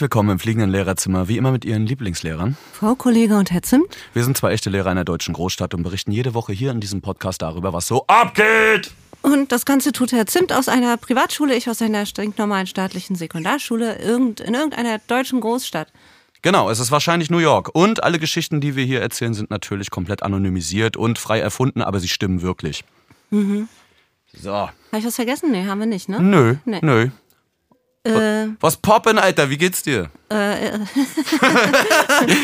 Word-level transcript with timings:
Herzlich 0.00 0.12
willkommen 0.14 0.30
im 0.30 0.38
fliegenden 0.38 0.70
Lehrerzimmer, 0.70 1.28
wie 1.28 1.36
immer 1.36 1.52
mit 1.52 1.66
Ihren 1.66 1.84
Lieblingslehrern. 1.84 2.56
Frau 2.72 2.94
Kollege 2.94 3.36
und 3.36 3.50
Herr 3.50 3.60
Zimt. 3.60 3.98
Wir 4.14 4.24
sind 4.24 4.34
zwei 4.34 4.52
echte 4.52 4.70
Lehrer 4.70 4.88
einer 4.88 5.04
deutschen 5.04 5.34
Großstadt 5.34 5.74
und 5.74 5.82
berichten 5.82 6.10
jede 6.10 6.32
Woche 6.32 6.54
hier 6.54 6.70
in 6.70 6.80
diesem 6.80 7.02
Podcast 7.02 7.42
darüber, 7.42 7.74
was 7.74 7.86
so 7.86 8.06
abgeht. 8.06 8.92
Und 9.20 9.52
das 9.52 9.66
Ganze 9.66 9.92
tut 9.92 10.12
Herr 10.12 10.24
Zimt 10.24 10.54
aus 10.54 10.70
einer 10.70 10.96
Privatschule, 10.96 11.54
ich 11.54 11.68
aus 11.68 11.82
einer 11.82 12.06
stinknormalen 12.06 12.66
staatlichen 12.66 13.14
Sekundarschule 13.14 13.96
in 13.96 14.36
irgendeiner 14.38 15.00
deutschen 15.06 15.42
Großstadt. 15.42 15.92
Genau, 16.40 16.70
es 16.70 16.80
ist 16.80 16.90
wahrscheinlich 16.90 17.28
New 17.28 17.36
York. 17.36 17.68
Und 17.74 18.02
alle 18.02 18.18
Geschichten, 18.18 18.62
die 18.62 18.76
wir 18.76 18.86
hier 18.86 19.02
erzählen, 19.02 19.34
sind 19.34 19.50
natürlich 19.50 19.90
komplett 19.90 20.22
anonymisiert 20.22 20.96
und 20.96 21.18
frei 21.18 21.40
erfunden, 21.40 21.82
aber 21.82 22.00
sie 22.00 22.08
stimmen 22.08 22.40
wirklich. 22.40 22.84
Mhm. 23.28 23.68
So. 24.32 24.50
Habe 24.50 24.72
ich 24.96 25.04
was 25.04 25.16
vergessen? 25.16 25.50
Nee, 25.50 25.66
haben 25.66 25.78
wir 25.78 25.86
nicht, 25.86 26.08
ne? 26.08 26.22
Nö, 26.22 26.56
Nee. 26.64 26.78
nö. 26.80 27.10
Äh, 28.02 28.46
Was 28.60 28.78
poppen, 28.78 29.18
Alter? 29.18 29.50
Wie 29.50 29.58
geht's 29.58 29.82
dir? 29.82 30.10
äh, 30.32 30.68
äh, 30.68 30.78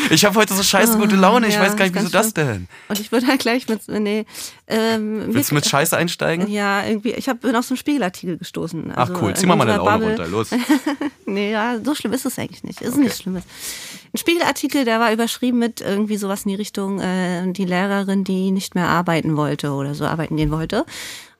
Ich 0.11 0.23
habe 0.23 0.35
heute 0.35 0.53
so 0.53 0.61
scheiße 0.61 0.97
gute 0.99 1.15
Laune. 1.15 1.47
Ich 1.47 1.55
Ja, 1.55 1.61
weiß 1.61 1.75
gar 1.75 1.85
nicht, 1.85 1.95
wieso 1.95 2.09
das 2.09 2.31
denn? 2.33 2.67
und 2.89 2.99
ich 2.99 3.11
würde 3.11 3.25
halt 3.25 3.39
gleich 3.39 3.67
mit, 3.67 3.87
nee, 3.87 4.25
ähm, 4.67 5.23
Willst 5.33 5.49
du 5.49 5.55
mit 5.55 5.65
Scheiße 5.65 5.97
einsteigen? 5.97 6.47
Ja, 6.47 6.85
irgendwie, 6.85 7.13
ich 7.13 7.27
hab, 7.27 7.41
bin 7.41 7.55
auf 7.55 7.65
so 7.65 7.71
einen 7.73 7.77
Spiegelartikel 7.79 8.37
gestoßen. 8.37 8.91
Ach 8.95 9.09
Also 9.09 9.21
cool, 9.21 9.33
zieh 9.35 9.47
mal 9.47 9.55
meine 9.55 9.77
Laune 9.77 9.89
Bubble- 9.89 10.07
runter, 10.09 10.27
los. 10.27 10.49
Nee, 11.25 11.51
ja, 11.51 11.77
so 11.83 11.93
schlimm 11.95 12.13
ist 12.13 12.25
es 12.25 12.37
eigentlich 12.39 12.63
nicht. 12.63 12.81
Ist 12.81 12.95
nicht 12.95 13.17
schlimm. 13.21 13.35
Ein 13.37 14.17
Spiegelartikel, 14.17 14.85
der 14.85 14.99
war 14.99 15.11
überschrieben 15.11 15.59
mit 15.59 15.81
irgendwie 15.81 16.17
sowas 16.17 16.43
in 16.45 16.49
die 16.49 16.55
Richtung, 16.55 16.99
äh, 17.01 17.51
die 17.51 17.65
Lehrerin, 17.65 18.23
die 18.23 18.51
nicht 18.51 18.75
mehr 18.75 18.87
arbeiten 18.87 19.35
wollte 19.35 19.71
oder 19.71 19.93
so 19.95 20.05
arbeiten 20.05 20.37
gehen 20.37 20.51
wollte. 20.51 20.85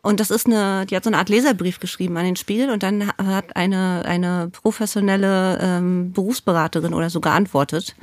Und 0.01 0.19
das 0.19 0.31
ist 0.31 0.45
eine, 0.45 0.85
die 0.85 0.95
hat 0.95 1.03
so 1.03 1.09
eine 1.09 1.17
Art 1.17 1.29
Leserbrief 1.29 1.79
geschrieben 1.79 2.17
an 2.17 2.25
den 2.25 2.35
Spiegel 2.35 2.69
und 2.69 2.83
dann 2.83 3.11
hat 3.17 3.55
eine, 3.55 4.03
eine 4.05 4.49
professionelle 4.51 5.59
ähm, 5.61 6.13
Berufsberaterin 6.13 6.93
oder 6.93 7.09
so 7.09 7.19
geantwortet. 7.19 7.95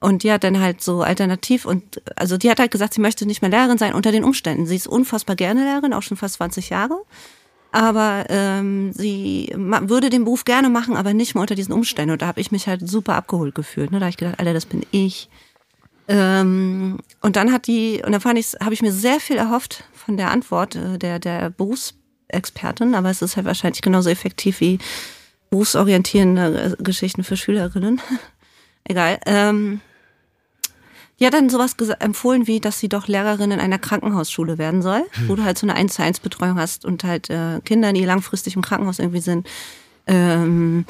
Und 0.00 0.22
die 0.22 0.32
hat 0.32 0.44
dann 0.44 0.60
halt 0.60 0.82
so 0.82 1.02
alternativ 1.02 1.64
und 1.64 2.02
also 2.16 2.36
die 2.36 2.50
hat 2.50 2.60
halt 2.60 2.70
gesagt, 2.70 2.94
sie 2.94 3.00
möchte 3.00 3.26
nicht 3.26 3.42
mehr 3.42 3.50
Lehrerin 3.50 3.78
sein 3.78 3.94
unter 3.94 4.12
den 4.12 4.24
Umständen. 4.24 4.66
Sie 4.66 4.76
ist 4.76 4.86
unfassbar 4.86 5.34
gerne 5.34 5.64
Lehrerin, 5.64 5.94
auch 5.94 6.02
schon 6.02 6.16
fast 6.16 6.34
20 6.34 6.70
Jahre. 6.70 7.00
Aber 7.72 8.26
ähm, 8.28 8.92
sie 8.92 9.52
würde 9.56 10.08
den 10.08 10.24
Beruf 10.24 10.44
gerne 10.44 10.68
machen, 10.68 10.94
aber 10.96 11.12
nicht 11.12 11.34
mehr 11.34 11.42
unter 11.42 11.56
diesen 11.56 11.72
Umständen. 11.72 12.12
Und 12.12 12.22
da 12.22 12.26
habe 12.26 12.40
ich 12.40 12.52
mich 12.52 12.68
halt 12.68 12.88
super 12.88 13.16
abgeholt 13.16 13.54
gefühlt. 13.54 13.90
Ne? 13.90 13.98
Da 13.98 14.04
habe 14.04 14.10
ich 14.10 14.16
gedacht, 14.16 14.38
Alter, 14.38 14.54
das 14.54 14.66
bin 14.66 14.86
ich. 14.92 15.28
Ähm, 16.06 16.98
und 17.20 17.36
dann 17.36 17.52
hat 17.52 17.66
die, 17.66 18.02
und 18.04 18.12
dann 18.12 18.20
fand 18.20 18.38
ich, 18.38 18.54
habe 18.60 18.74
ich 18.74 18.82
mir 18.82 18.92
sehr 18.92 19.20
viel 19.20 19.36
erhofft 19.36 19.84
von 19.94 20.16
der 20.16 20.30
Antwort 20.30 20.76
äh, 20.76 20.98
der, 20.98 21.18
der 21.18 21.50
Berufsexpertin, 21.50 22.94
aber 22.94 23.10
es 23.10 23.22
ist 23.22 23.36
halt 23.36 23.46
wahrscheinlich 23.46 23.82
genauso 23.82 24.10
effektiv 24.10 24.60
wie 24.60 24.78
berufsorientierende 25.50 26.76
äh, 26.78 26.82
Geschichten 26.82 27.24
für 27.24 27.36
Schülerinnen. 27.36 28.00
Egal. 28.84 29.18
Ähm, 29.24 29.80
die 31.20 31.26
hat 31.26 31.34
dann 31.34 31.48
sowas 31.48 31.76
empfohlen, 32.00 32.46
wie, 32.46 32.60
dass 32.60 32.80
sie 32.80 32.88
doch 32.88 33.06
Lehrerin 33.06 33.52
in 33.52 33.60
einer 33.60 33.78
Krankenhausschule 33.78 34.58
werden 34.58 34.82
soll, 34.82 35.04
wo 35.28 35.36
du 35.36 35.44
halt 35.44 35.56
so 35.56 35.64
eine 35.66 35.74
1 35.76 35.94
zu 35.94 36.02
1 36.02 36.20
Betreuung 36.20 36.58
hast 36.58 36.84
und 36.84 37.04
halt 37.04 37.30
äh, 37.30 37.60
Kinder, 37.64 37.92
die 37.92 38.04
langfristig 38.04 38.56
im 38.56 38.62
Krankenhaus 38.62 38.98
irgendwie 38.98 39.20
sind, 39.20 39.46
ähm, 40.06 40.84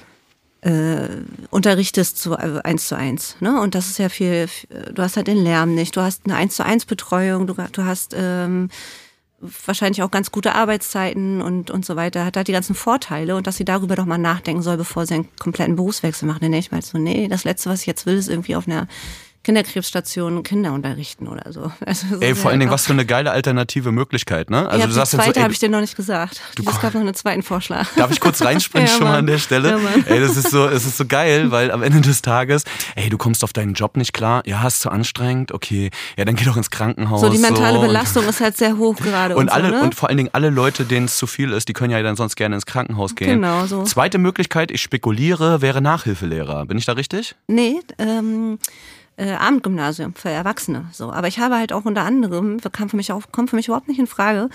äh, 0.64 1.08
unterrichtest 1.50 2.18
zu 2.18 2.32
äh, 2.32 2.60
1 2.64 2.88
zu 2.88 2.96
1. 2.96 3.36
Ne? 3.40 3.60
Und 3.60 3.74
das 3.74 3.86
ist 3.88 3.98
ja 3.98 4.08
viel, 4.08 4.48
du 4.92 5.02
hast 5.02 5.16
halt 5.16 5.26
den 5.26 5.42
Lärm 5.42 5.74
nicht, 5.74 5.94
du 5.96 6.00
hast 6.00 6.22
eine 6.24 6.36
1 6.36 6.56
zu 6.56 6.64
1 6.64 6.86
Betreuung, 6.86 7.46
du, 7.46 7.54
du 7.54 7.84
hast 7.84 8.14
ähm, 8.16 8.70
wahrscheinlich 9.66 10.02
auch 10.02 10.10
ganz 10.10 10.30
gute 10.30 10.54
Arbeitszeiten 10.54 11.42
und, 11.42 11.70
und 11.70 11.84
so 11.84 11.96
weiter, 11.96 12.24
hat 12.24 12.38
halt 12.38 12.48
die 12.48 12.52
ganzen 12.52 12.74
Vorteile 12.74 13.36
und 13.36 13.46
dass 13.46 13.58
sie 13.58 13.66
darüber 13.66 13.94
doch 13.94 14.06
mal 14.06 14.16
nachdenken 14.16 14.62
soll, 14.62 14.78
bevor 14.78 15.04
sie 15.04 15.14
einen 15.14 15.36
kompletten 15.36 15.76
Berufswechsel 15.76 16.26
macht. 16.26 16.42
Dann 16.42 16.52
denke 16.52 16.66
ich 16.66 16.72
mal 16.72 16.80
so, 16.80 16.96
nee, 16.96 17.28
das 17.28 17.44
Letzte, 17.44 17.68
was 17.68 17.80
ich 17.80 17.86
jetzt 17.86 18.06
will, 18.06 18.16
ist 18.16 18.30
irgendwie 18.30 18.56
auf 18.56 18.66
einer 18.66 18.88
Kinderkrebsstation 19.44 20.42
Kinder 20.42 20.72
unterrichten 20.72 21.28
oder 21.28 21.52
so. 21.52 21.70
Also, 21.86 22.06
Ey, 22.20 22.34
vor 22.34 22.50
allen 22.50 22.60
Dingen, 22.60 22.72
was 22.72 22.86
für 22.86 22.92
eine 22.94 23.04
geile 23.04 23.30
alternative 23.30 23.92
Möglichkeit, 23.92 24.48
ne? 24.50 24.66
Also 24.68 24.80
ja, 24.80 24.86
du 24.86 24.92
sagst 24.92 25.12
jetzt 25.12 25.20
so, 25.20 25.24
zweite 25.26 25.38
ey, 25.40 25.42
habe 25.44 25.52
ich 25.52 25.58
dir 25.60 25.68
noch 25.68 25.80
nicht 25.80 25.96
gesagt. 25.96 26.40
Es 26.58 26.80
gab 26.80 26.94
noch 26.94 27.00
einen 27.02 27.14
zweiten 27.14 27.42
Vorschlag. 27.42 27.86
Darf 27.96 28.10
ich 28.10 28.20
kurz 28.20 28.42
reinspringen 28.44 28.88
Ja, 28.88 28.94
schon 28.94 29.04
mal 29.06 29.18
an 29.18 29.26
der 29.26 29.38
Stelle? 29.38 29.78
Ja, 29.78 30.12
ey, 30.12 30.20
das 30.20 30.36
ist 30.36 30.50
so, 30.50 30.66
es 30.66 30.86
ist 30.86 30.96
so 30.96 31.04
geil, 31.06 31.50
weil 31.50 31.70
am 31.70 31.82
Ende 31.82 32.00
des 32.00 32.22
Tages, 32.22 32.64
ey, 32.96 33.10
du 33.10 33.18
kommst 33.18 33.44
auf 33.44 33.52
deinen 33.52 33.74
Job 33.74 33.96
nicht 33.96 34.12
klar, 34.14 34.42
ja, 34.46 34.66
ist 34.66 34.80
zu 34.80 34.90
anstrengend, 34.90 35.52
okay, 35.52 35.90
ja, 36.16 36.24
dann 36.24 36.34
geh 36.36 36.44
doch 36.44 36.56
ins 36.56 36.70
Krankenhaus. 36.70 37.20
So, 37.20 37.28
die 37.28 37.38
mentale 37.38 37.78
und- 37.78 37.86
Belastung 37.86 38.26
ist 38.26 38.40
halt 38.40 38.56
sehr 38.56 38.76
hoch 38.78 38.96
gerade. 38.96 39.36
Und, 39.36 39.44
Und, 39.44 39.48
alle, 39.50 39.68
so, 39.68 39.74
ne? 39.76 39.82
und 39.82 39.94
vor 39.94 40.08
allen 40.08 40.16
Dingen 40.18 40.30
alle 40.32 40.50
Leute, 40.50 40.84
denen 40.84 41.06
es 41.06 41.18
zu 41.18 41.26
viel 41.26 41.52
ist, 41.52 41.68
die 41.68 41.74
können 41.74 41.90
ja 41.92 42.02
dann 42.02 42.16
sonst 42.16 42.36
gerne 42.36 42.54
ins 42.54 42.66
Krankenhaus 42.66 43.14
gehen. 43.14 43.40
Genau, 43.40 43.66
so. 43.66 43.82
Zweite 43.84 44.18
Möglichkeit, 44.18 44.70
ich 44.70 44.80
spekuliere, 44.82 45.60
wäre 45.60 45.82
Nachhilfelehrer. 45.82 46.64
Bin 46.66 46.78
ich 46.78 46.86
da 46.86 46.92
richtig? 46.92 47.34
Nee, 47.46 47.80
ähm, 47.98 48.58
äh, 49.16 49.32
Abendgymnasium 49.32 50.14
für 50.14 50.30
Erwachsene. 50.30 50.86
So, 50.92 51.12
aber 51.12 51.28
ich 51.28 51.38
habe 51.38 51.56
halt 51.56 51.72
auch 51.72 51.84
unter 51.84 52.02
anderem, 52.02 52.58
kam 52.72 52.88
für 52.88 52.96
mich 52.96 53.12
auch, 53.12 53.22
kommt 53.32 53.50
für 53.50 53.56
mich 53.56 53.68
überhaupt 53.68 53.88
nicht 53.88 54.00
in 54.00 54.06
Frage, 54.06 54.48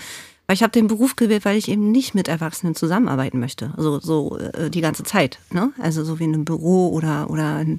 weil 0.46 0.54
ich 0.54 0.62
habe 0.62 0.72
den 0.72 0.88
Beruf 0.88 1.16
gewählt, 1.16 1.44
weil 1.44 1.56
ich 1.56 1.68
eben 1.68 1.92
nicht 1.92 2.14
mit 2.14 2.28
Erwachsenen 2.28 2.74
zusammenarbeiten 2.74 3.38
möchte. 3.38 3.72
Also 3.76 4.00
so 4.00 4.36
äh, 4.38 4.68
die 4.68 4.80
ganze 4.80 5.04
Zeit. 5.04 5.38
Ne? 5.52 5.72
Also 5.78 6.04
so 6.04 6.18
wie 6.18 6.24
in 6.24 6.34
einem 6.34 6.44
Büro 6.44 6.88
oder 6.88 7.30
oder 7.30 7.60
in, 7.60 7.78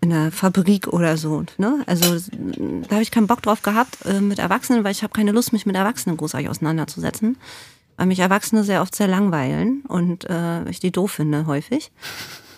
in 0.00 0.12
einer 0.12 0.32
Fabrik 0.32 0.88
oder 0.88 1.16
so. 1.16 1.44
Ne? 1.58 1.84
Also 1.86 2.16
da 2.88 2.90
habe 2.92 3.02
ich 3.02 3.10
keinen 3.10 3.26
Bock 3.26 3.42
drauf 3.42 3.62
gehabt 3.62 3.98
äh, 4.06 4.20
mit 4.20 4.38
Erwachsenen, 4.38 4.82
weil 4.82 4.92
ich 4.92 5.02
habe 5.02 5.12
keine 5.12 5.32
Lust, 5.32 5.52
mich 5.52 5.66
mit 5.66 5.76
Erwachsenen 5.76 6.16
großartig 6.16 6.48
auseinanderzusetzen. 6.48 7.36
Weil 7.98 8.06
mich 8.06 8.20
Erwachsene 8.20 8.64
sehr 8.64 8.80
oft 8.80 8.94
sehr 8.94 9.06
langweilen 9.06 9.82
und 9.86 10.24
äh, 10.24 10.66
ich 10.70 10.80
die 10.80 10.90
doof 10.90 11.12
finde 11.12 11.44
häufig. 11.46 11.92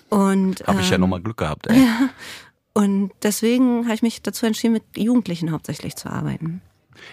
Und, 0.09 0.63
Habe 0.69 0.83
ich 0.83 0.91
ja 0.91 0.95
ähm, 0.95 1.01
nochmal 1.01 1.21
Glück 1.21 1.39
gehabt, 1.39 1.67
ey. 1.67 1.85
und 2.75 3.11
deswegen 3.23 3.85
habe 3.85 3.95
ich 3.95 4.03
mich 4.03 4.23
dazu 4.23 4.47
entschieden, 4.47 4.73
mit 4.75 4.83
Jugendlichen 4.97 5.53
hauptsächlich 5.53 5.97
zu 5.97 6.09
arbeiten. 6.11 6.63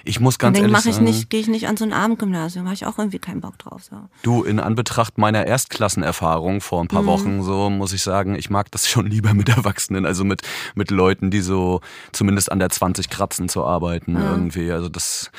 Ich 0.04 0.20
muss 0.20 0.38
ganz 0.38 0.58
ehrlich 0.58 0.72
mache 0.72 0.90
ich 0.90 0.96
sagen, 0.96 1.06
nicht, 1.06 1.30
gehe 1.32 1.40
ich 1.40 1.48
nicht 1.48 1.68
an 1.68 1.76
so 1.76 1.84
ein 1.84 1.94
Abendgymnasium, 1.94 2.66
habe 2.66 2.76
ich 2.76 2.86
auch 2.86 3.00
irgendwie 3.00 3.18
keinen 3.18 3.42
Bock 3.42 3.58
drauf. 3.58 3.84
So. 3.90 3.96
Du, 4.22 4.44
in 4.44 4.60
Anbetracht 4.60 5.18
meiner 5.18 5.48
Erstklassenerfahrung 5.48 6.62
vor 6.62 6.82
ein 6.82 6.84
Mhm. 6.84 6.88
paar 6.90 7.06
Wochen, 7.06 7.42
so 7.44 7.70
muss 7.70 7.94
ich 7.94 8.04
sagen, 8.04 8.36
ich 8.36 8.50
mag 8.50 8.70
das 8.72 8.88
schon 8.90 9.08
lieber 9.08 9.34
mit 9.34 9.50
Erwachsenen, 9.50 10.06
also 10.06 10.24
mit, 10.26 10.42
mit 10.76 10.92
Leuten, 10.92 11.32
die 11.32 11.42
so 11.42 11.82
zumindest 12.12 12.52
an 12.52 12.60
der 12.60 12.70
20 12.70 13.10
kratzen 13.10 13.50
zu 13.50 13.64
arbeiten 13.64 14.16
irgendwie. 14.16 14.72
Also 14.72 14.90
das. 14.90 15.32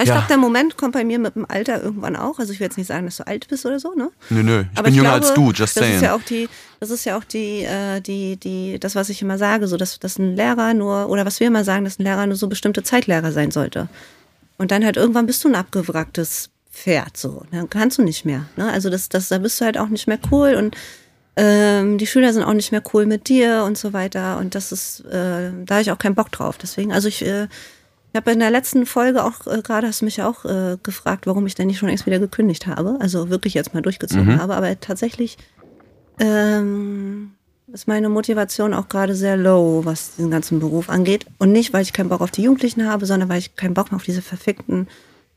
Ich 0.00 0.06
Ja. 0.06 0.14
glaube, 0.14 0.28
der 0.28 0.36
Moment 0.36 0.76
kommt 0.76 0.92
bei 0.92 1.04
mir 1.04 1.18
mit 1.18 1.34
dem 1.34 1.44
Alter 1.50 1.82
irgendwann 1.82 2.14
auch. 2.14 2.38
Also 2.38 2.52
ich 2.52 2.60
will 2.60 2.66
jetzt 2.66 2.78
nicht 2.78 2.86
sagen, 2.86 3.06
dass 3.06 3.16
du 3.16 3.26
alt 3.26 3.48
bist 3.48 3.66
oder 3.66 3.80
so, 3.80 3.94
ne? 3.94 4.10
Nö, 4.30 4.44
nö. 4.44 4.60
Ich 4.72 4.78
Aber 4.78 4.84
bin 4.84 4.94
jünger 4.94 5.18
glaube, 5.18 5.26
als 5.26 5.34
du, 5.34 5.46
just 5.50 5.60
das 5.60 5.74
saying. 5.74 5.96
Ist 5.96 6.02
ja 6.02 6.14
auch 6.14 6.22
die, 6.22 6.48
das 6.78 6.90
ist 6.90 7.04
ja 7.04 7.18
auch 7.18 7.24
die, 7.24 7.64
äh, 7.64 8.00
die, 8.00 8.36
die, 8.36 8.78
das, 8.78 8.94
was 8.94 9.08
ich 9.08 9.20
immer 9.22 9.38
sage, 9.38 9.66
so 9.66 9.76
dass, 9.76 9.98
dass 9.98 10.18
ein 10.18 10.36
Lehrer 10.36 10.72
nur, 10.72 11.08
oder 11.08 11.26
was 11.26 11.40
wir 11.40 11.48
immer 11.48 11.64
sagen, 11.64 11.84
dass 11.84 11.98
ein 11.98 12.04
Lehrer 12.04 12.26
nur 12.26 12.36
so 12.36 12.46
bestimmte 12.46 12.84
Zeitlehrer 12.84 13.32
sein 13.32 13.50
sollte. 13.50 13.88
Und 14.56 14.70
dann 14.70 14.84
halt 14.84 14.96
irgendwann 14.96 15.26
bist 15.26 15.42
du 15.42 15.48
ein 15.48 15.56
abgewracktes 15.56 16.50
Pferd, 16.72 17.16
so. 17.16 17.42
Dann 17.50 17.68
kannst 17.68 17.98
du 17.98 18.02
nicht 18.02 18.24
mehr. 18.24 18.44
Ne? 18.56 18.70
Also 18.70 18.90
das, 18.90 19.08
das, 19.08 19.28
da 19.28 19.38
bist 19.38 19.60
du 19.60 19.64
halt 19.64 19.78
auch 19.78 19.88
nicht 19.88 20.06
mehr 20.06 20.18
cool 20.30 20.54
und 20.54 20.76
ähm, 21.36 21.98
die 21.98 22.06
Schüler 22.06 22.32
sind 22.32 22.42
auch 22.44 22.52
nicht 22.52 22.70
mehr 22.72 22.82
cool 22.92 23.04
mit 23.06 23.28
dir 23.28 23.64
und 23.64 23.76
so 23.78 23.92
weiter. 23.92 24.38
Und 24.38 24.54
das 24.54 24.70
ist, 24.70 25.00
äh, 25.06 25.50
da 25.64 25.74
habe 25.74 25.82
ich 25.82 25.90
auch 25.90 25.98
keinen 25.98 26.14
Bock 26.14 26.30
drauf. 26.32 26.56
Deswegen, 26.58 26.92
also 26.92 27.08
ich, 27.08 27.24
äh, 27.24 27.48
ich 28.12 28.16
habe 28.16 28.30
in 28.32 28.38
der 28.38 28.50
letzten 28.50 28.86
Folge 28.86 29.24
auch, 29.24 29.46
äh, 29.46 29.60
gerade 29.62 29.86
hast 29.86 30.00
du 30.00 30.06
mich 30.06 30.16
ja 30.16 30.28
auch 30.28 30.44
äh, 30.44 30.78
gefragt, 30.82 31.26
warum 31.26 31.46
ich 31.46 31.54
denn 31.54 31.66
nicht 31.66 31.78
schon 31.78 31.88
längst 31.88 32.06
wieder 32.06 32.18
gekündigt 32.18 32.66
habe. 32.66 32.96
Also 33.00 33.28
wirklich 33.28 33.54
jetzt 33.54 33.74
mal 33.74 33.82
durchgezogen 33.82 34.40
habe. 34.40 34.56
Aber 34.56 34.80
tatsächlich 34.80 35.36
ähm, 36.18 37.32
ist 37.72 37.86
meine 37.86 38.08
Motivation 38.08 38.72
auch 38.72 38.88
gerade 38.88 39.14
sehr 39.14 39.36
low, 39.36 39.82
was 39.84 40.16
diesen 40.16 40.30
ganzen 40.30 40.58
Beruf 40.58 40.88
angeht. 40.88 41.26
Und 41.38 41.52
nicht, 41.52 41.72
weil 41.72 41.82
ich 41.82 41.92
keinen 41.92 42.08
Bock 42.08 42.22
auf 42.22 42.30
die 42.30 42.42
Jugendlichen 42.42 42.88
habe, 42.88 43.04
sondern 43.04 43.28
weil 43.28 43.38
ich 43.38 43.56
keinen 43.56 43.74
Bock 43.74 43.90
mehr 43.90 43.96
auf 43.96 44.04
diese 44.04 44.22
verfickten 44.22 44.88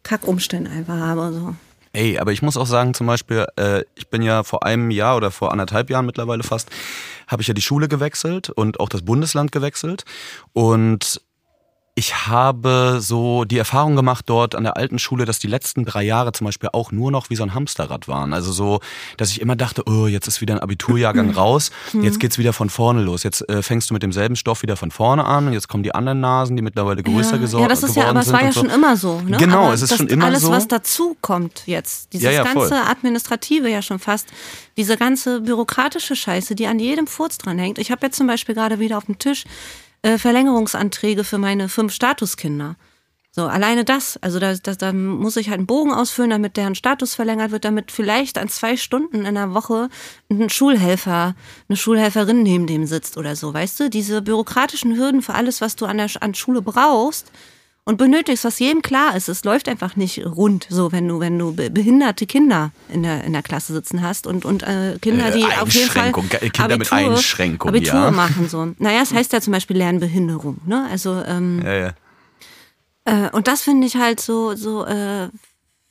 Kackumstände 0.03 0.71
einfach 0.71 0.97
habe. 0.97 1.33
So. 1.33 1.55
Ey, 1.93 2.19
aber 2.19 2.31
ich 2.31 2.41
muss 2.41 2.55
auch 2.55 2.65
sagen, 2.65 2.93
zum 2.93 3.05
Beispiel, 3.05 3.45
äh, 3.57 3.83
ich 3.95 4.07
bin 4.07 4.21
ja 4.21 4.43
vor 4.43 4.65
einem 4.65 4.91
Jahr 4.91 5.17
oder 5.17 5.29
vor 5.29 5.51
anderthalb 5.51 5.89
Jahren 5.89 6.05
mittlerweile 6.05 6.43
fast, 6.43 6.69
habe 7.27 7.41
ich 7.41 7.49
ja 7.49 7.53
die 7.53 7.61
Schule 7.61 7.89
gewechselt 7.89 8.49
und 8.49 8.79
auch 8.79 8.87
das 8.87 9.03
Bundesland 9.03 9.51
gewechselt. 9.51 10.05
Und 10.53 11.21
ich 11.93 12.27
habe 12.27 12.99
so 13.01 13.43
die 13.43 13.57
Erfahrung 13.57 13.97
gemacht 13.97 14.23
dort 14.27 14.55
an 14.55 14.63
der 14.63 14.77
alten 14.77 14.97
Schule, 14.97 15.25
dass 15.25 15.39
die 15.39 15.47
letzten 15.47 15.83
drei 15.83 16.03
Jahre 16.03 16.31
zum 16.31 16.45
Beispiel 16.45 16.69
auch 16.71 16.93
nur 16.93 17.11
noch 17.11 17.29
wie 17.29 17.35
so 17.35 17.43
ein 17.43 17.53
Hamsterrad 17.53 18.07
waren. 18.07 18.33
Also 18.33 18.53
so, 18.53 18.79
dass 19.17 19.29
ich 19.29 19.41
immer 19.41 19.57
dachte, 19.57 19.83
oh, 19.85 20.07
jetzt 20.07 20.25
ist 20.25 20.39
wieder 20.39 20.53
ein 20.53 20.61
Abiturjahrgang 20.61 21.31
raus, 21.35 21.69
jetzt 22.01 22.21
geht's 22.21 22.37
wieder 22.37 22.53
von 22.53 22.69
vorne 22.69 23.01
los. 23.01 23.23
Jetzt 23.23 23.47
äh, 23.49 23.61
fängst 23.61 23.89
du 23.89 23.93
mit 23.93 24.03
demselben 24.03 24.37
Stoff 24.37 24.61
wieder 24.61 24.77
von 24.77 24.89
vorne 24.89 25.25
an 25.25 25.47
und 25.47 25.53
jetzt 25.53 25.67
kommen 25.67 25.83
die 25.83 25.93
anderen 25.93 26.21
Nasen, 26.21 26.55
die 26.55 26.61
mittlerweile 26.61 27.03
größer 27.03 27.35
ja, 27.35 27.43
gesor- 27.43 27.61
ja, 27.61 27.67
das 27.67 27.83
ist 27.83 27.95
ja, 27.97 28.03
geworden 28.03 28.09
aber 28.09 28.19
es 28.21 28.25
sind. 28.27 28.33
war 28.35 28.43
ja 28.43 28.51
so. 28.53 28.59
schon 28.61 28.69
immer 28.69 28.95
so. 28.95 29.21
Ne? 29.21 29.35
Genau, 29.37 29.65
aber 29.65 29.73
es 29.73 29.81
ist 29.81 29.97
schon 29.97 30.07
immer 30.07 30.25
alles, 30.25 30.43
so. 30.43 30.49
was 30.51 30.69
dazu 30.69 31.17
kommt 31.19 31.63
jetzt, 31.65 32.13
dieses 32.13 32.23
Ja, 32.23 32.31
ja, 32.31 32.45
voll. 32.45 32.69
ganze 32.69 32.87
Administrative 32.89 33.69
ja 33.69 33.81
schon 33.81 33.99
fast, 33.99 34.29
diese 34.77 34.95
ganze 34.95 35.41
bürokratische 35.41 36.15
Scheiße, 36.15 36.55
die 36.55 36.67
an 36.67 36.79
jedem 36.79 37.05
Furz 37.05 37.37
dran 37.37 37.59
hängt. 37.59 37.79
Ich 37.79 37.91
habe 37.91 38.05
jetzt 38.05 38.15
zum 38.15 38.27
Beispiel 38.27 38.55
gerade 38.55 38.79
wieder 38.79 38.97
auf 38.97 39.05
dem 39.05 39.19
Tisch 39.19 39.43
äh, 40.01 40.17
Verlängerungsanträge 40.17 41.23
für 41.23 41.37
meine 41.37 41.69
fünf 41.69 41.93
Statuskinder. 41.93 42.75
So, 43.33 43.45
alleine 43.45 43.85
das, 43.85 44.17
also 44.17 44.39
da, 44.39 44.55
da, 44.55 44.75
da 44.75 44.91
muss 44.91 45.37
ich 45.37 45.47
halt 45.47 45.59
einen 45.59 45.67
Bogen 45.67 45.93
ausfüllen, 45.93 46.31
damit 46.31 46.57
deren 46.57 46.75
Status 46.75 47.15
verlängert 47.15 47.51
wird, 47.51 47.63
damit 47.63 47.89
vielleicht 47.89 48.37
an 48.37 48.49
zwei 48.49 48.75
Stunden 48.75 49.25
in 49.25 49.35
der 49.35 49.53
Woche 49.53 49.87
ein 50.29 50.49
Schulhelfer, 50.49 51.33
eine 51.69 51.77
Schulhelferin 51.77 52.43
neben 52.43 52.67
dem 52.67 52.85
sitzt 52.85 53.17
oder 53.17 53.37
so, 53.37 53.53
weißt 53.53 53.79
du? 53.79 53.89
Diese 53.89 54.21
bürokratischen 54.21 54.97
Hürden 54.97 55.21
für 55.21 55.33
alles, 55.33 55.61
was 55.61 55.77
du 55.77 55.85
an 55.85 55.97
der 55.97 56.09
an 56.19 56.33
Schule 56.33 56.61
brauchst 56.61 57.31
und 57.83 57.97
benötigst, 57.97 58.43
was 58.43 58.59
jedem 58.59 58.81
klar 58.81 59.15
ist. 59.15 59.27
Es 59.27 59.43
läuft 59.43 59.67
einfach 59.67 59.95
nicht 59.95 60.23
rund, 60.25 60.67
so 60.69 60.91
wenn 60.91 61.07
du, 61.07 61.19
wenn 61.19 61.37
du 61.37 61.53
behinderte 61.53 62.25
Kinder 62.27 62.71
in 62.89 63.03
der, 63.03 63.23
in 63.23 63.33
der 63.33 63.41
Klasse 63.41 63.73
sitzen 63.73 64.01
hast 64.01 64.27
und, 64.27 64.45
und 64.45 64.63
äh, 64.63 64.97
Kinder, 65.01 65.31
die 65.31 65.41
Äh, 65.41 65.61
auf 65.61 65.73
jeden 65.73 65.89
Fall 65.89 66.11
Kinder 66.11 66.41
Abitur, 66.41 66.77
mit 66.77 66.91
Einschränkung, 66.91 67.69
Abitur 67.69 67.93
ja. 67.99 68.11
machen 68.11 68.47
so. 68.47 68.71
Naja, 68.77 69.01
es 69.01 69.13
heißt 69.13 69.33
ja 69.33 69.41
zum 69.41 69.53
Beispiel 69.53 69.77
Lernbehinderung, 69.77 70.59
ne? 70.65 70.87
Also 70.91 71.23
ähm, 71.25 71.61
Ja, 71.65 71.73
ja. 71.73 71.93
äh, 73.05 73.29
und 73.31 73.47
das 73.47 73.63
finde 73.63 73.87
ich 73.87 73.95
halt 73.95 74.19
so, 74.19 74.55
so, 74.55 74.85
äh, 74.85 75.29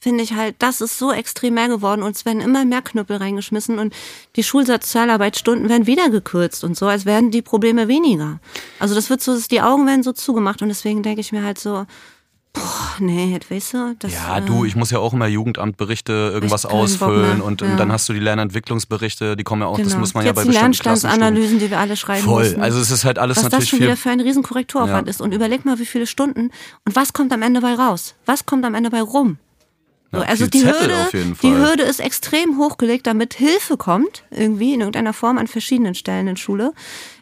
finde 0.00 0.24
ich 0.24 0.32
halt, 0.34 0.56
das 0.58 0.80
ist 0.80 0.98
so 0.98 1.12
extrem 1.12 1.54
mehr 1.54 1.68
geworden 1.68 2.02
und 2.02 2.16
es 2.16 2.24
werden 2.24 2.40
immer 2.40 2.64
mehr 2.64 2.80
Knüppel 2.82 3.18
reingeschmissen 3.18 3.78
und 3.78 3.94
die 4.36 4.42
Schulsozialarbeitsstunden 4.42 5.68
werden 5.68 5.86
wieder 5.86 6.08
gekürzt 6.08 6.64
und 6.64 6.76
so, 6.76 6.86
als 6.86 7.04
werden 7.04 7.30
die 7.30 7.42
Probleme 7.42 7.86
weniger. 7.86 8.40
Also 8.78 8.94
das 8.94 9.10
wird 9.10 9.20
so, 9.22 9.38
die 9.38 9.60
Augen 9.60 9.86
werden 9.86 10.02
so 10.02 10.12
zugemacht 10.12 10.62
und 10.62 10.68
deswegen 10.68 11.02
denke 11.02 11.20
ich 11.20 11.32
mir 11.32 11.44
halt 11.44 11.58
so, 11.58 11.84
boah, 12.54 12.62
nee, 12.98 13.38
weißt 13.48 13.74
du, 13.74 13.96
das, 13.98 14.12
Ja, 14.14 14.38
äh, 14.38 14.42
du, 14.42 14.64
ich 14.64 14.74
muss 14.74 14.90
ja 14.90 14.98
auch 14.98 15.12
immer 15.12 15.26
Jugendamtberichte 15.26 16.12
irgendwas 16.32 16.64
ausfüllen 16.64 17.42
und, 17.42 17.60
ja. 17.60 17.68
und 17.70 17.76
dann 17.76 17.92
hast 17.92 18.08
du 18.08 18.14
die 18.14 18.20
Lernentwicklungsberichte, 18.20 19.36
die 19.36 19.44
kommen 19.44 19.60
ja 19.60 19.68
auch, 19.68 19.76
das 19.76 19.88
genau. 19.88 19.98
muss 20.00 20.14
man 20.14 20.24
ja 20.24 20.30
Jetzt 20.30 20.36
bei 20.36 20.42
die 20.44 20.48
bestimmten. 20.48 20.82
Lernstandsanalysen, 20.82 21.58
die 21.58 21.70
wir 21.70 21.78
alle 21.78 21.96
schreiben 21.98 22.24
Voll, 22.24 22.44
müssen. 22.44 22.62
also 22.62 22.80
es 22.80 22.90
ist 22.90 23.04
halt 23.04 23.18
alles 23.18 23.36
was 23.36 23.42
das 23.44 23.52
natürlich 23.52 23.68
schon 23.68 23.78
viel. 23.80 23.86
wieder 23.88 23.96
für 23.98 24.10
ein 24.10 24.20
riesen 24.20 24.42
Korrekturaufwand 24.42 25.06
Ja. 25.08 25.10
ist. 25.10 25.20
Und 25.20 25.32
überleg 25.34 25.66
mal, 25.66 25.78
wie 25.78 25.86
viele 25.86 26.06
Stunden 26.06 26.50
und 26.86 26.96
was 26.96 27.12
kommt 27.12 27.32
am 27.34 27.42
Ende 27.42 27.60
bei 27.60 27.74
raus? 27.74 28.14
Was 28.24 28.46
kommt 28.46 28.64
am 28.64 28.74
Ende 28.74 28.88
bei 28.88 29.02
rum? 29.02 29.36
Ja, 30.12 30.20
also 30.20 30.46
die 30.48 30.60
Zettel 30.60 30.90
Hürde, 30.90 31.36
die. 31.40 31.52
Hürde 31.52 31.82
ist 31.84 32.00
extrem 32.00 32.58
hochgelegt, 32.58 33.06
damit 33.06 33.34
Hilfe 33.34 33.76
kommt, 33.76 34.24
irgendwie 34.30 34.74
in 34.74 34.80
irgendeiner 34.80 35.12
Form 35.12 35.38
an 35.38 35.46
verschiedenen 35.46 35.94
Stellen 35.94 36.26
in 36.26 36.36
Schule, 36.36 36.72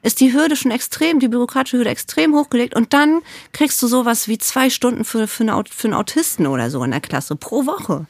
ist 0.02 0.20
die 0.20 0.32
Hürde 0.32 0.56
schon 0.56 0.70
extrem, 0.70 1.20
die 1.20 1.29
bürokratische 1.29 1.76
Hürde 1.76 1.90
extrem 1.90 2.35
hochgelegt 2.35 2.75
und 2.75 2.94
dann 2.94 3.20
kriegst 3.52 3.82
du 3.82 3.88
sowas 3.88 4.26
wie 4.26 4.38
zwei 4.38 4.70
Stunden 4.70 5.05
für, 5.05 5.29
für, 5.29 5.43
eine, 5.43 5.62
für 5.70 5.88
einen 5.88 5.94
Autisten 5.94 6.46
oder 6.46 6.70
so 6.70 6.82
in 6.82 6.90
der 6.90 7.00
Klasse 7.00 7.37
pro 7.37 7.67
Woche. 7.67 8.06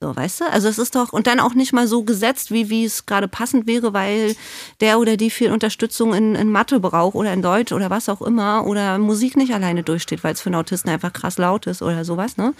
So, 0.00 0.14
weißt 0.14 0.40
du? 0.40 0.50
Also 0.50 0.68
es 0.68 0.78
ist 0.78 0.96
doch, 0.96 1.12
und 1.12 1.28
dann 1.28 1.38
auch 1.38 1.54
nicht 1.54 1.72
mal 1.72 1.86
so 1.86 2.02
gesetzt, 2.02 2.50
wie, 2.50 2.68
wie 2.70 2.84
es 2.84 3.06
gerade 3.06 3.28
passend 3.28 3.68
wäre, 3.68 3.92
weil 3.92 4.34
der 4.80 4.98
oder 4.98 5.16
die 5.16 5.30
viel 5.30 5.52
Unterstützung 5.52 6.12
in, 6.12 6.34
in 6.34 6.50
Mathe 6.50 6.80
braucht 6.80 7.14
oder 7.14 7.32
in 7.32 7.40
Deutsch 7.40 7.70
oder 7.70 7.88
was 7.88 8.08
auch 8.08 8.20
immer 8.20 8.66
oder 8.66 8.98
Musik 8.98 9.36
nicht 9.36 9.54
alleine 9.54 9.84
durchsteht, 9.84 10.24
weil 10.24 10.34
es 10.34 10.40
für 10.40 10.48
einen 10.48 10.56
Autisten 10.56 10.90
einfach 10.90 11.12
krass 11.12 11.38
laut 11.38 11.68
ist 11.68 11.82
oder 11.82 12.04
sowas, 12.04 12.36
ne? 12.36 12.52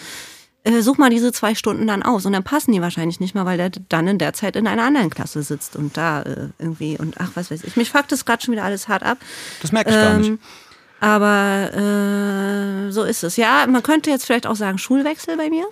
Äh, 0.65 0.81
such 0.83 0.97
mal 0.97 1.11
diese 1.11 1.33
zwei 1.33 1.57
Stunden 1.57 1.89
dann 1.89 2.05
aus 2.05 2.25
und 2.25 2.33
dann 2.33 2.45
passen 2.45 2.71
die 2.73 2.81
wahrscheinlich 2.81 3.19
nicht 3.19 3.35
mal, 3.35 3.45
weil 3.45 3.57
der 3.59 3.71
dann 3.89 4.07
in 4.07 4.19
der 4.19 4.33
Zeit 4.33 4.55
in 4.55 4.69
einer 4.69 4.85
anderen 4.85 5.11
Klasse 5.11 5.43
sitzt 5.43 5.75
und 5.75 5.97
da 5.97 6.23
äh, 6.23 6.49
irgendwie 6.61 6.97
und 6.99 7.17
ach, 7.21 7.31
was 7.35 7.51
weiß 7.51 7.65
ich. 7.65 7.77
Mich 7.77 7.91
fuckt 7.91 8.13
das 8.13 8.25
gerade 8.25 8.45
schon 8.45 8.53
wieder 8.53 8.63
alles 8.63 8.87
hart 8.87 9.03
ab. 9.03 9.19
Das 9.61 9.73
merke 9.73 9.91
ich 9.91 9.97
gar 9.97 10.15
nicht. 10.19 10.29
Ähm, 10.29 10.39
aber 11.01 11.73
äh, 12.87 12.93
so 12.93 13.03
ist 13.03 13.25
es. 13.25 13.37
Ja, 13.37 13.67
man 13.69 13.83
könnte 13.83 14.11
jetzt 14.11 14.25
vielleicht 14.25 14.47
auch 14.47 14.55
sagen 14.55 14.79
Schulwechsel 14.79 15.37
bei 15.37 15.51
mir. 15.51 15.65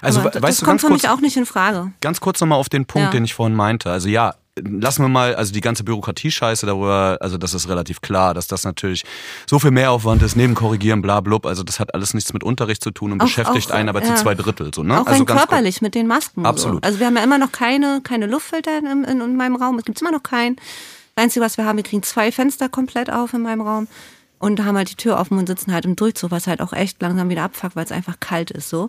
Also, 0.00 0.20
aber 0.20 0.30
we- 0.30 0.32
das 0.32 0.42
weißt 0.42 0.62
du, 0.62 0.64
kommt 0.64 0.72
ganz 0.72 0.80
für 0.80 0.88
kurz, 0.88 1.02
mich 1.02 1.10
auch 1.10 1.20
nicht 1.20 1.36
in 1.36 1.46
Frage. 1.46 1.92
ganz 2.00 2.20
kurz 2.20 2.40
nochmal 2.40 2.58
auf 2.58 2.68
den 2.68 2.86
Punkt, 2.86 3.06
Ja. 3.06 3.10
den 3.12 3.24
ich 3.24 3.34
vorhin 3.34 3.54
meinte. 3.54 3.90
Also 3.90 4.08
ja, 4.08 4.34
lassen 4.64 5.02
wir 5.02 5.08
mal, 5.08 5.34
also 5.34 5.52
die 5.52 5.60
ganze 5.60 5.84
Bürokratie-Scheiße 5.84 6.66
darüber, 6.66 7.18
also 7.20 7.38
das 7.38 7.54
ist 7.54 7.68
relativ 7.68 8.00
klar, 8.00 8.34
dass 8.34 8.46
das 8.46 8.64
natürlich 8.64 9.04
so 9.48 9.58
viel 9.58 9.70
Mehraufwand 9.70 10.22
ist, 10.22 10.36
neben 10.36 10.54
Korrigieren, 10.54 11.02
bla 11.02 11.20
blub, 11.20 11.46
also 11.46 11.62
das 11.62 11.80
hat 11.80 11.94
alles 11.94 12.14
nichts 12.14 12.32
mit 12.32 12.44
Unterricht 12.44 12.82
zu 12.82 12.90
tun 12.90 13.12
und 13.12 13.20
Auch- 13.20 13.26
beschäftigt 13.26 13.70
auch, 13.70 13.76
einen 13.76 13.88
aber 13.88 14.02
ja. 14.02 14.14
zu 14.14 14.22
zwei 14.22 14.34
Drittel. 14.34 14.70
So, 14.74 14.82
ne? 14.82 15.00
Auch 15.00 15.06
also 15.06 15.24
ganz 15.24 15.40
körperlich 15.40 15.82
mit 15.82 15.94
den 15.94 16.06
Masken. 16.06 16.46
Absolut. 16.46 16.84
So. 16.84 16.88
Also 16.88 16.98
wir 17.00 17.06
haben 17.06 17.16
ja 17.16 17.24
immer 17.24 17.38
noch 17.38 17.52
keine, 17.52 18.00
keine 18.02 18.26
Luftfilter 18.26 18.78
in, 18.78 19.04
in, 19.04 19.20
in 19.20 19.36
meinem 19.36 19.56
Raum. 19.56 19.78
Es 19.78 19.84
gibt 19.84 20.00
immer 20.00 20.12
noch 20.12 20.22
keinen. 20.22 20.56
Das 21.14 21.24
Einzige, 21.24 21.44
was 21.44 21.56
wir 21.56 21.64
haben, 21.64 21.76
wir 21.76 21.84
kriegen 21.84 22.02
zwei 22.02 22.32
Fenster 22.32 22.68
komplett 22.68 23.10
auf 23.10 23.34
in 23.34 23.42
meinem 23.42 23.60
Raum 23.60 23.88
und 24.38 24.64
haben 24.64 24.76
halt 24.76 24.90
die 24.90 24.96
Tür 24.96 25.18
offen 25.18 25.38
und 25.38 25.46
sitzen 25.46 25.72
halt 25.72 25.84
im 25.84 25.96
Durchzug, 25.96 26.30
was 26.30 26.46
halt 26.46 26.60
auch 26.62 26.72
echt 26.72 27.00
langsam 27.02 27.28
wieder 27.28 27.42
abfuckt, 27.42 27.76
weil 27.76 27.84
es 27.84 27.92
einfach 27.92 28.18
kalt 28.20 28.50
ist 28.50 28.70
so. 28.70 28.88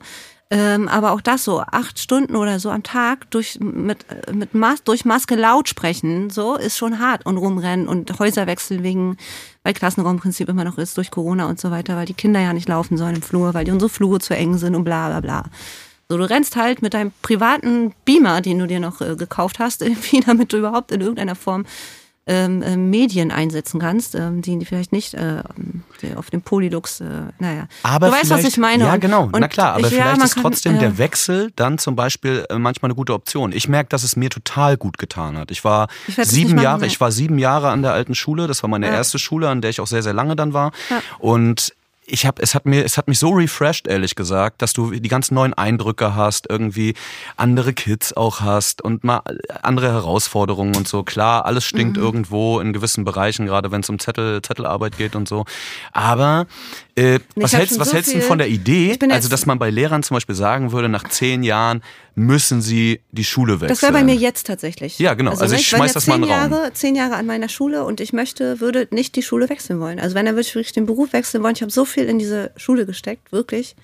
Ähm, 0.53 0.89
aber 0.89 1.13
auch 1.13 1.21
das 1.21 1.45
so, 1.45 1.61
acht 1.61 1.97
Stunden 1.97 2.35
oder 2.35 2.59
so 2.59 2.69
am 2.71 2.83
Tag 2.83 3.31
durch, 3.31 3.57
mit, 3.61 4.05
mit 4.33 4.53
Mas 4.53 4.83
durch 4.83 5.05
Maske 5.05 5.35
laut 5.35 5.69
sprechen, 5.69 6.29
so, 6.29 6.57
ist 6.57 6.77
schon 6.77 6.99
hart 6.99 7.25
und 7.25 7.37
rumrennen 7.37 7.87
und 7.87 8.19
Häuserwechsel 8.19 8.83
wegen, 8.83 9.15
weil 9.63 9.73
Klassenraumprinzip 9.73 10.49
immer 10.49 10.65
noch 10.65 10.77
ist 10.77 10.97
durch 10.97 11.09
Corona 11.09 11.45
und 11.45 11.57
so 11.57 11.71
weiter, 11.71 11.95
weil 11.95 12.05
die 12.05 12.13
Kinder 12.13 12.41
ja 12.41 12.51
nicht 12.51 12.67
laufen 12.67 12.97
sollen 12.97 13.15
im 13.15 13.21
Flur, 13.21 13.53
weil 13.53 13.63
die 13.63 13.71
unsere 13.71 13.87
Flure 13.87 14.19
zu 14.19 14.35
eng 14.35 14.57
sind 14.57 14.75
und 14.75 14.83
bla, 14.83 15.07
bla, 15.07 15.21
bla. 15.21 15.45
So, 16.09 16.17
du 16.17 16.29
rennst 16.29 16.57
halt 16.57 16.81
mit 16.81 16.93
deinem 16.93 17.13
privaten 17.21 17.93
Beamer, 18.03 18.41
den 18.41 18.59
du 18.59 18.67
dir 18.67 18.81
noch 18.81 18.99
äh, 18.99 19.15
gekauft 19.15 19.59
hast, 19.59 19.81
irgendwie, 19.81 20.19
damit 20.19 20.51
du 20.51 20.57
überhaupt 20.57 20.91
in 20.91 20.99
irgendeiner 20.99 21.35
Form 21.35 21.65
ähm, 22.27 22.61
äh, 22.61 22.77
Medien 22.77 23.31
einsetzen 23.31 23.79
kannst, 23.79 24.13
ähm, 24.15 24.41
die 24.41 24.63
vielleicht 24.63 24.91
nicht 24.91 25.15
äh, 25.15 25.41
auf 26.15 26.29
dem 26.29 26.41
Polylux, 26.43 27.01
äh, 27.01 27.05
naja. 27.39 27.67
Aber 27.83 28.07
du 28.07 28.13
weißt, 28.13 28.29
was 28.29 28.43
ich 28.43 28.57
meine. 28.57 28.83
Ja, 28.85 28.97
genau. 28.97 29.23
und 29.23 29.39
Na 29.39 29.47
klar, 29.47 29.73
aber 29.73 29.87
ich- 29.87 29.93
ja, 29.93 30.03
vielleicht 30.03 30.17
man 30.17 30.25
ist 30.27 30.33
kann- 30.35 30.43
trotzdem 30.43 30.73
ja. 30.75 30.79
der 30.81 30.97
Wechsel 30.97 31.51
dann 31.55 31.77
zum 31.79 31.95
Beispiel 31.95 32.45
äh, 32.49 32.57
manchmal 32.59 32.89
eine 32.89 32.95
gute 32.95 33.13
Option. 33.13 33.51
Ich 33.51 33.67
merke, 33.67 33.89
dass 33.89 34.03
es 34.03 34.15
mir 34.15 34.29
total 34.29 34.77
gut 34.77 34.97
getan 34.99 35.37
hat. 35.37 35.49
Ich 35.51 35.63
war 35.63 35.87
Ich 36.07 36.15
sieben 36.15 36.59
Jahre, 36.59 36.85
ich 36.85 37.01
war 37.01 37.11
sieben 37.11 37.39
Jahre 37.39 37.69
an 37.69 37.81
der 37.81 37.93
alten 37.93 38.13
Schule. 38.15 38.47
Das 38.47 38.61
war 38.63 38.69
meine 38.69 38.85
Ja. 38.87 38.93
erste 38.93 39.17
Schule, 39.19 39.49
an 39.49 39.61
der 39.61 39.71
ich 39.71 39.81
auch 39.81 39.87
sehr, 39.87 40.03
sehr 40.03 40.13
lange 40.13 40.35
dann 40.35 40.53
war. 40.53 40.71
Ja. 40.89 41.01
Und 41.19 41.73
ich 42.11 42.25
habe, 42.25 42.41
es 42.41 42.53
hat 42.53 42.65
mir, 42.65 42.83
es 42.83 42.97
hat 42.97 43.07
mich 43.07 43.19
so 43.19 43.29
refreshed, 43.29 43.87
ehrlich 43.87 44.15
gesagt, 44.15 44.61
dass 44.61 44.73
du 44.73 44.91
die 44.91 45.07
ganzen 45.09 45.33
neuen 45.35 45.53
Eindrücke 45.53 46.15
hast, 46.15 46.47
irgendwie 46.49 46.93
andere 47.37 47.73
Kids 47.73 48.13
auch 48.13 48.41
hast 48.41 48.81
und 48.81 49.03
mal 49.03 49.21
andere 49.61 49.91
Herausforderungen 49.91 50.75
und 50.75 50.87
so. 50.87 51.03
Klar, 51.03 51.45
alles 51.45 51.63
stinkt 51.65 51.97
Mhm. 51.97 52.03
irgendwo 52.03 52.59
in 52.59 52.73
gewissen 52.73 53.05
Bereichen, 53.05 53.45
gerade 53.45 53.71
wenn 53.71 53.81
es 53.81 53.89
um 53.89 53.97
Zettel, 53.99 54.41
Zettelarbeit 54.41 54.97
geht 54.97 55.15
und 55.15 55.27
so. 55.27 55.45
Aber 55.93 56.47
äh, 56.95 57.19
was 57.35 57.53
hältst, 57.53 57.79
was 57.79 57.89
so 57.89 57.93
hältst 57.93 58.13
du 58.13 58.21
von 58.21 58.37
der 58.37 58.49
Idee? 58.49 58.97
Ich 59.01 59.11
Also, 59.11 59.29
dass 59.29 59.45
man 59.45 59.57
bei 59.59 59.69
Lehrern 59.69 60.03
zum 60.03 60.15
Beispiel 60.15 60.35
sagen 60.35 60.71
würde, 60.73 60.89
nach 60.89 61.07
zehn 61.07 61.43
Jahren 61.43 61.81
müssen 62.15 62.61
sie 62.61 62.99
die 63.11 63.23
Schule 63.23 63.53
wechseln. 63.61 63.69
Das 63.69 63.81
wäre 63.81 63.93
bei 63.93 64.03
mir 64.03 64.15
jetzt 64.15 64.45
tatsächlich. 64.45 64.99
Ja, 64.99 65.13
genau. 65.13 65.31
Also 65.31 65.45
ich 65.45 65.51
nicht, 65.61 65.71
wenn 65.71 65.79
schmeiß 65.79 65.93
das 65.93 66.07
mal 66.07 66.15
in 66.15 66.23
zehn 66.23 66.29
den 66.29 66.37
Raum. 66.41 66.51
Jahre, 66.51 66.73
zehn 66.73 66.95
Jahre 66.95 67.15
an 67.15 67.25
meiner 67.25 67.47
Schule 67.47 67.85
und 67.85 68.01
ich 68.01 68.11
möchte, 68.11 68.59
würde 68.59 68.87
nicht 68.91 69.15
die 69.15 69.23
Schule 69.23 69.47
wechseln 69.49 69.79
wollen. 69.79 69.99
Also 69.99 70.15
wenn, 70.15 70.25
dann 70.25 70.35
würde 70.35 70.41
ich 70.47 70.53
wirklich 70.53 70.73
den 70.73 70.85
Beruf 70.85 71.13
wechseln 71.13 71.41
wollen. 71.43 71.55
Ich 71.55 71.61
habe 71.61 71.71
so 71.71 71.85
viel 71.85 72.00
in 72.07 72.19
diese 72.19 72.51
Schule 72.55 72.85
gesteckt, 72.85 73.31
wirklich. 73.31 73.75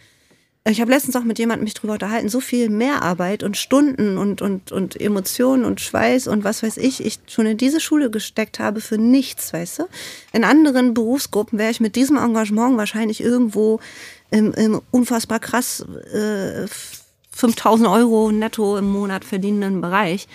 Ich 0.69 0.81
habe 0.81 0.91
letztens 0.91 1.15
auch 1.15 1.23
mit 1.23 1.39
jemandem 1.39 1.63
mich 1.63 1.75
drüber 1.75 1.93
unterhalten, 1.93 2.27
so 2.27 2.41
viel 2.41 2.69
Mehrarbeit 2.69 3.41
und 3.41 3.55
Stunden 3.55 4.17
und, 4.17 4.41
und, 4.41 4.73
und 4.73 4.99
Emotionen 4.99 5.63
und 5.63 5.79
Schweiß 5.79 6.27
und 6.27 6.43
was 6.43 6.61
weiß 6.61 6.75
ich, 6.75 7.05
ich 7.05 7.19
schon 7.27 7.45
in 7.45 7.57
diese 7.57 7.79
Schule 7.79 8.09
gesteckt 8.09 8.59
habe 8.59 8.81
für 8.81 8.97
nichts, 8.97 9.53
weißt 9.53 9.79
du? 9.79 9.83
In 10.33 10.43
anderen 10.43 10.93
Berufsgruppen 10.93 11.57
wäre 11.57 11.71
ich 11.71 11.79
mit 11.79 11.95
diesem 11.95 12.17
Engagement 12.17 12.75
wahrscheinlich 12.75 13.21
irgendwo 13.21 13.79
im, 14.29 14.53
im 14.53 14.81
unfassbar 14.91 15.39
krass 15.39 15.85
äh, 16.13 16.67
5000 17.31 17.87
Euro 17.87 18.31
netto 18.33 18.77
im 18.77 18.91
Monat 18.91 19.23
verdienenden 19.23 19.79
Bereich 19.79 20.27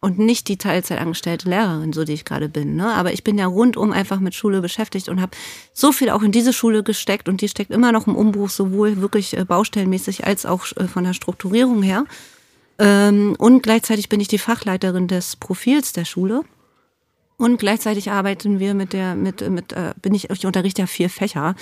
und 0.00 0.18
nicht 0.18 0.48
die 0.48 0.56
Teilzeitangestellte 0.56 1.48
Lehrerin, 1.48 1.92
so 1.92 2.04
die 2.04 2.14
ich 2.14 2.24
gerade 2.24 2.48
bin. 2.48 2.74
Ne? 2.74 2.86
Aber 2.86 3.12
ich 3.12 3.22
bin 3.22 3.36
ja 3.36 3.46
rundum 3.46 3.92
einfach 3.92 4.18
mit 4.18 4.34
Schule 4.34 4.62
beschäftigt 4.62 5.08
und 5.08 5.20
habe 5.20 5.36
so 5.74 5.92
viel 5.92 6.08
auch 6.08 6.22
in 6.22 6.32
diese 6.32 6.54
Schule 6.54 6.82
gesteckt 6.82 7.28
und 7.28 7.42
die 7.42 7.48
steckt 7.48 7.70
immer 7.70 7.92
noch 7.92 8.06
im 8.06 8.16
Umbruch, 8.16 8.48
sowohl 8.48 9.00
wirklich 9.02 9.36
äh, 9.36 9.44
baustellenmäßig 9.44 10.26
als 10.26 10.46
auch 10.46 10.64
äh, 10.76 10.88
von 10.88 11.04
der 11.04 11.12
Strukturierung 11.12 11.82
her. 11.82 12.06
Ähm, 12.78 13.36
und 13.38 13.62
gleichzeitig 13.62 14.08
bin 14.08 14.20
ich 14.20 14.28
die 14.28 14.38
Fachleiterin 14.38 15.06
des 15.06 15.36
Profils 15.36 15.92
der 15.92 16.06
Schule. 16.06 16.42
Und 17.36 17.58
gleichzeitig 17.58 18.10
arbeiten 18.10 18.58
wir 18.58 18.74
mit 18.74 18.92
der, 18.92 19.14
mit, 19.14 19.46
mit, 19.48 19.72
äh, 19.72 19.92
bin 20.00 20.14
ich, 20.14 20.30
ich 20.30 20.46
unterrichte 20.46 20.82
ja 20.82 20.86
vier 20.86 21.10
Fächer. 21.10 21.54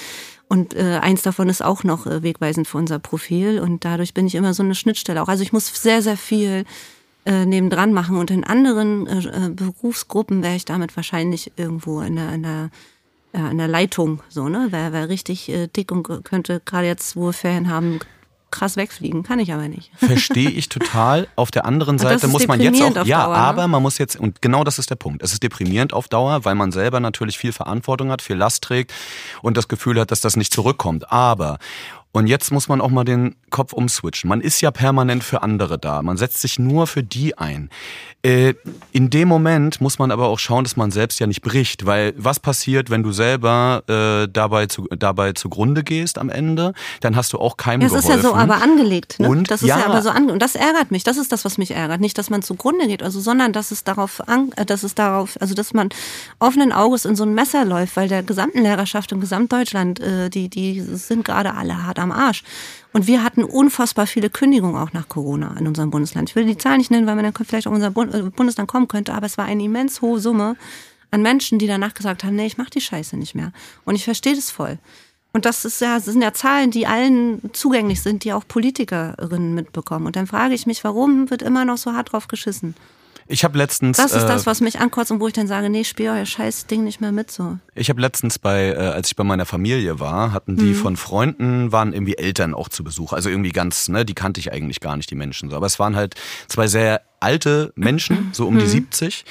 Und 0.48 0.74
äh, 0.74 0.98
eins 1.02 1.22
davon 1.22 1.48
ist 1.48 1.62
auch 1.62 1.82
noch 1.82 2.06
wegweisend 2.06 2.68
für 2.68 2.78
unser 2.78 3.00
Profil. 3.00 3.60
Und 3.60 3.84
dadurch 3.84 4.14
bin 4.14 4.26
ich 4.26 4.36
immer 4.36 4.54
so 4.54 4.62
eine 4.62 4.74
Schnittstelle 4.76 5.22
auch. 5.22 5.28
Also 5.28 5.42
ich 5.42 5.52
muss 5.52 5.66
sehr, 5.66 6.02
sehr 6.02 6.16
viel 6.16 6.64
äh, 7.28 7.44
nebendran 7.44 7.92
machen. 7.92 8.16
Und 8.16 8.30
in 8.30 8.42
anderen 8.42 9.06
äh, 9.06 9.18
äh, 9.18 9.50
Berufsgruppen 9.50 10.42
wäre 10.42 10.56
ich 10.56 10.64
damit 10.64 10.96
wahrscheinlich 10.96 11.52
irgendwo 11.56 12.00
in 12.00 12.16
der, 12.16 12.32
in 12.32 12.42
der, 12.42 12.70
ja, 13.34 13.50
in 13.50 13.58
der 13.58 13.68
Leitung, 13.68 14.22
so, 14.30 14.48
ne? 14.48 14.68
Wäre 14.70 14.94
wär 14.94 15.10
richtig 15.10 15.50
äh, 15.50 15.66
dick 15.66 15.92
und 15.92 16.04
könnte 16.24 16.62
gerade 16.64 16.86
jetzt, 16.86 17.16
wo 17.16 17.26
wir 17.26 17.32
Ferien 17.34 17.68
haben, 17.68 18.00
krass 18.50 18.76
wegfliegen. 18.76 19.24
Kann 19.24 19.40
ich 19.40 19.52
aber 19.52 19.68
nicht. 19.68 19.90
Verstehe 19.96 20.48
ich 20.48 20.70
total. 20.70 21.28
Auf 21.36 21.50
der 21.50 21.66
anderen 21.66 21.98
Seite 21.98 22.28
muss 22.28 22.46
man 22.46 22.60
jetzt 22.60 22.80
auch, 22.80 23.04
ja, 23.04 23.24
Dauer, 23.24 23.36
ne? 23.36 23.42
aber 23.42 23.68
man 23.68 23.82
muss 23.82 23.98
jetzt, 23.98 24.18
und 24.18 24.40
genau 24.40 24.64
das 24.64 24.78
ist 24.78 24.88
der 24.88 24.96
Punkt. 24.96 25.22
Es 25.22 25.34
ist 25.34 25.42
deprimierend 25.42 25.92
auf 25.92 26.08
Dauer, 26.08 26.46
weil 26.46 26.54
man 26.54 26.72
selber 26.72 26.98
natürlich 26.98 27.36
viel 27.36 27.52
Verantwortung 27.52 28.10
hat, 28.10 28.22
viel 28.22 28.36
Last 28.36 28.64
trägt 28.64 28.92
und 29.42 29.58
das 29.58 29.68
Gefühl 29.68 30.00
hat, 30.00 30.10
dass 30.10 30.22
das 30.22 30.36
nicht 30.36 30.52
zurückkommt. 30.52 31.12
Aber, 31.12 31.58
Und 32.18 32.26
jetzt 32.26 32.50
muss 32.50 32.66
man 32.66 32.80
auch 32.80 32.90
mal 32.90 33.04
den 33.04 33.36
Kopf 33.48 33.72
umswitchen. 33.72 34.28
Man 34.28 34.40
ist 34.40 34.60
ja 34.60 34.72
permanent 34.72 35.22
für 35.22 35.44
andere 35.44 35.78
da. 35.78 36.02
Man 36.02 36.16
setzt 36.16 36.40
sich 36.40 36.58
nur 36.58 36.88
für 36.88 37.04
die 37.04 37.38
ein. 37.38 37.70
Äh, 38.24 38.54
in 38.90 39.08
dem 39.08 39.28
Moment 39.28 39.80
muss 39.80 40.00
man 40.00 40.10
aber 40.10 40.26
auch 40.26 40.40
schauen, 40.40 40.64
dass 40.64 40.76
man 40.76 40.90
selbst 40.90 41.20
ja 41.20 41.28
nicht 41.28 41.42
bricht, 41.42 41.86
weil 41.86 42.14
was 42.16 42.40
passiert, 42.40 42.90
wenn 42.90 43.04
du 43.04 43.12
selber 43.12 43.84
äh, 43.86 44.28
dabei, 44.28 44.66
zu, 44.66 44.88
dabei 44.88 45.34
zugrunde 45.34 45.84
gehst 45.84 46.18
am 46.18 46.28
Ende, 46.28 46.72
dann 47.00 47.14
hast 47.14 47.32
du 47.32 47.38
auch 47.38 47.56
keinem 47.56 47.82
Das 47.82 47.90
geholfen. 47.90 48.10
ist 48.10 48.24
ja 48.24 48.28
so 48.30 48.34
aber 48.34 48.60
angelegt. 48.60 49.20
Ne? 49.20 49.28
Und, 49.28 49.48
das 49.52 49.62
ist 49.62 49.68
ja. 49.68 49.78
ja. 49.78 49.86
aber 49.86 50.02
so 50.02 50.10
ange 50.10 50.32
und 50.32 50.42
das 50.42 50.56
ärgert 50.56 50.90
mich. 50.90 51.04
Das 51.04 51.16
ist 51.16 51.30
das, 51.30 51.44
was 51.44 51.56
mich 51.56 51.70
ärgert. 51.70 52.00
Nicht, 52.00 52.18
dass 52.18 52.30
man 52.30 52.42
zugrunde 52.42 52.88
geht, 52.88 53.04
also, 53.04 53.20
sondern 53.20 53.52
dass 53.52 53.70
es 53.70 53.84
darauf, 53.84 54.26
an, 54.28 54.50
äh, 54.56 54.66
dass 54.66 54.82
es 54.82 54.96
darauf, 54.96 55.40
also 55.40 55.54
dass 55.54 55.72
man 55.72 55.90
offenen 56.40 56.72
Auges 56.72 57.04
in 57.04 57.14
so 57.14 57.22
ein 57.22 57.34
Messer 57.34 57.64
läuft, 57.64 57.94
weil 57.94 58.08
der 58.08 58.24
gesamten 58.24 58.62
Lehrerschaft 58.62 59.12
im 59.12 59.20
Gesamtdeutschland, 59.20 60.00
äh, 60.00 60.28
die, 60.28 60.48
die 60.48 60.80
sind 60.80 61.24
gerade 61.24 61.54
alle 61.54 61.86
hart 61.86 62.00
am 62.00 62.07
Arsch. 62.12 62.44
Und 62.92 63.06
wir 63.06 63.22
hatten 63.22 63.44
unfassbar 63.44 64.06
viele 64.06 64.30
Kündigungen 64.30 64.76
auch 64.76 64.92
nach 64.92 65.08
Corona 65.08 65.56
in 65.58 65.66
unserem 65.66 65.90
Bundesland. 65.90 66.30
Ich 66.30 66.36
will 66.36 66.46
die 66.46 66.56
Zahlen 66.56 66.78
nicht 66.78 66.90
nennen, 66.90 67.06
weil 67.06 67.14
man 67.14 67.24
dann 67.24 67.46
vielleicht 67.46 67.66
auch 67.66 67.72
in 67.72 67.82
unser 67.82 67.88
äh, 67.88 68.30
Bundesland 68.30 68.68
kommen 68.68 68.88
könnte, 68.88 69.14
aber 69.14 69.26
es 69.26 69.38
war 69.38 69.44
eine 69.44 69.62
immens 69.62 70.00
hohe 70.00 70.20
Summe 70.20 70.56
an 71.10 71.22
Menschen, 71.22 71.58
die 71.58 71.66
danach 71.66 71.94
gesagt 71.94 72.24
haben, 72.24 72.36
nee, 72.36 72.46
ich 72.46 72.58
mach 72.58 72.70
die 72.70 72.80
Scheiße 72.80 73.16
nicht 73.16 73.34
mehr. 73.34 73.52
Und 73.84 73.94
ich 73.94 74.04
verstehe 74.04 74.34
das 74.34 74.50
voll. 74.50 74.78
Und 75.32 75.44
das 75.44 75.64
ist 75.64 75.80
ja, 75.80 75.96
das 75.96 76.06
sind 76.06 76.22
ja 76.22 76.32
Zahlen, 76.32 76.70
die 76.70 76.86
allen 76.86 77.40
zugänglich 77.52 78.02
sind, 78.02 78.24
die 78.24 78.32
auch 78.32 78.46
Politikerinnen 78.48 79.54
mitbekommen. 79.54 80.06
Und 80.06 80.16
dann 80.16 80.26
frage 80.26 80.54
ich 80.54 80.66
mich, 80.66 80.84
warum 80.84 81.30
wird 81.30 81.42
immer 81.42 81.64
noch 81.64 81.78
so 81.78 81.92
hart 81.92 82.12
drauf 82.12 82.28
geschissen? 82.28 82.74
Ich 83.30 83.44
habe 83.44 83.58
letztens. 83.58 83.98
Das 83.98 84.12
ist 84.12 84.22
äh, 84.24 84.26
das, 84.26 84.46
was 84.46 84.60
mich 84.62 84.80
ankotzt 84.80 85.10
und 85.12 85.20
wo 85.20 85.26
ich 85.26 85.34
dann 85.34 85.46
sage, 85.46 85.68
nee, 85.68 85.84
spiel 85.84 86.08
euer 86.08 86.24
scheiß 86.24 86.66
Ding 86.66 86.82
nicht 86.84 87.00
mehr 87.02 87.12
mit 87.12 87.30
so. 87.30 87.58
Ich 87.74 87.90
habe 87.90 88.00
letztens 88.00 88.38
bei, 88.38 88.68
äh, 88.70 88.76
als 88.76 89.08
ich 89.10 89.16
bei 89.16 89.24
meiner 89.24 89.44
Familie 89.44 90.00
war, 90.00 90.32
hatten 90.32 90.52
Mhm. 90.54 90.58
die 90.58 90.74
von 90.74 90.96
Freunden, 90.96 91.70
waren 91.70 91.92
irgendwie 91.92 92.16
Eltern 92.16 92.54
auch 92.54 92.68
zu 92.70 92.82
Besuch. 92.84 93.12
Also 93.12 93.28
irgendwie 93.28 93.50
ganz, 93.52 93.88
ne, 93.88 94.04
die 94.06 94.14
kannte 94.14 94.40
ich 94.40 94.50
eigentlich 94.52 94.80
gar 94.80 94.96
nicht, 94.96 95.10
die 95.10 95.14
Menschen 95.14 95.50
so. 95.50 95.56
Aber 95.56 95.66
es 95.66 95.78
waren 95.78 95.94
halt 95.94 96.14
zwei 96.48 96.66
sehr 96.68 97.02
alte 97.20 97.72
Menschen, 97.76 98.30
so 98.32 98.46
um 98.46 98.54
Mhm. 98.54 98.58
die 98.60 98.66
70. 98.66 99.24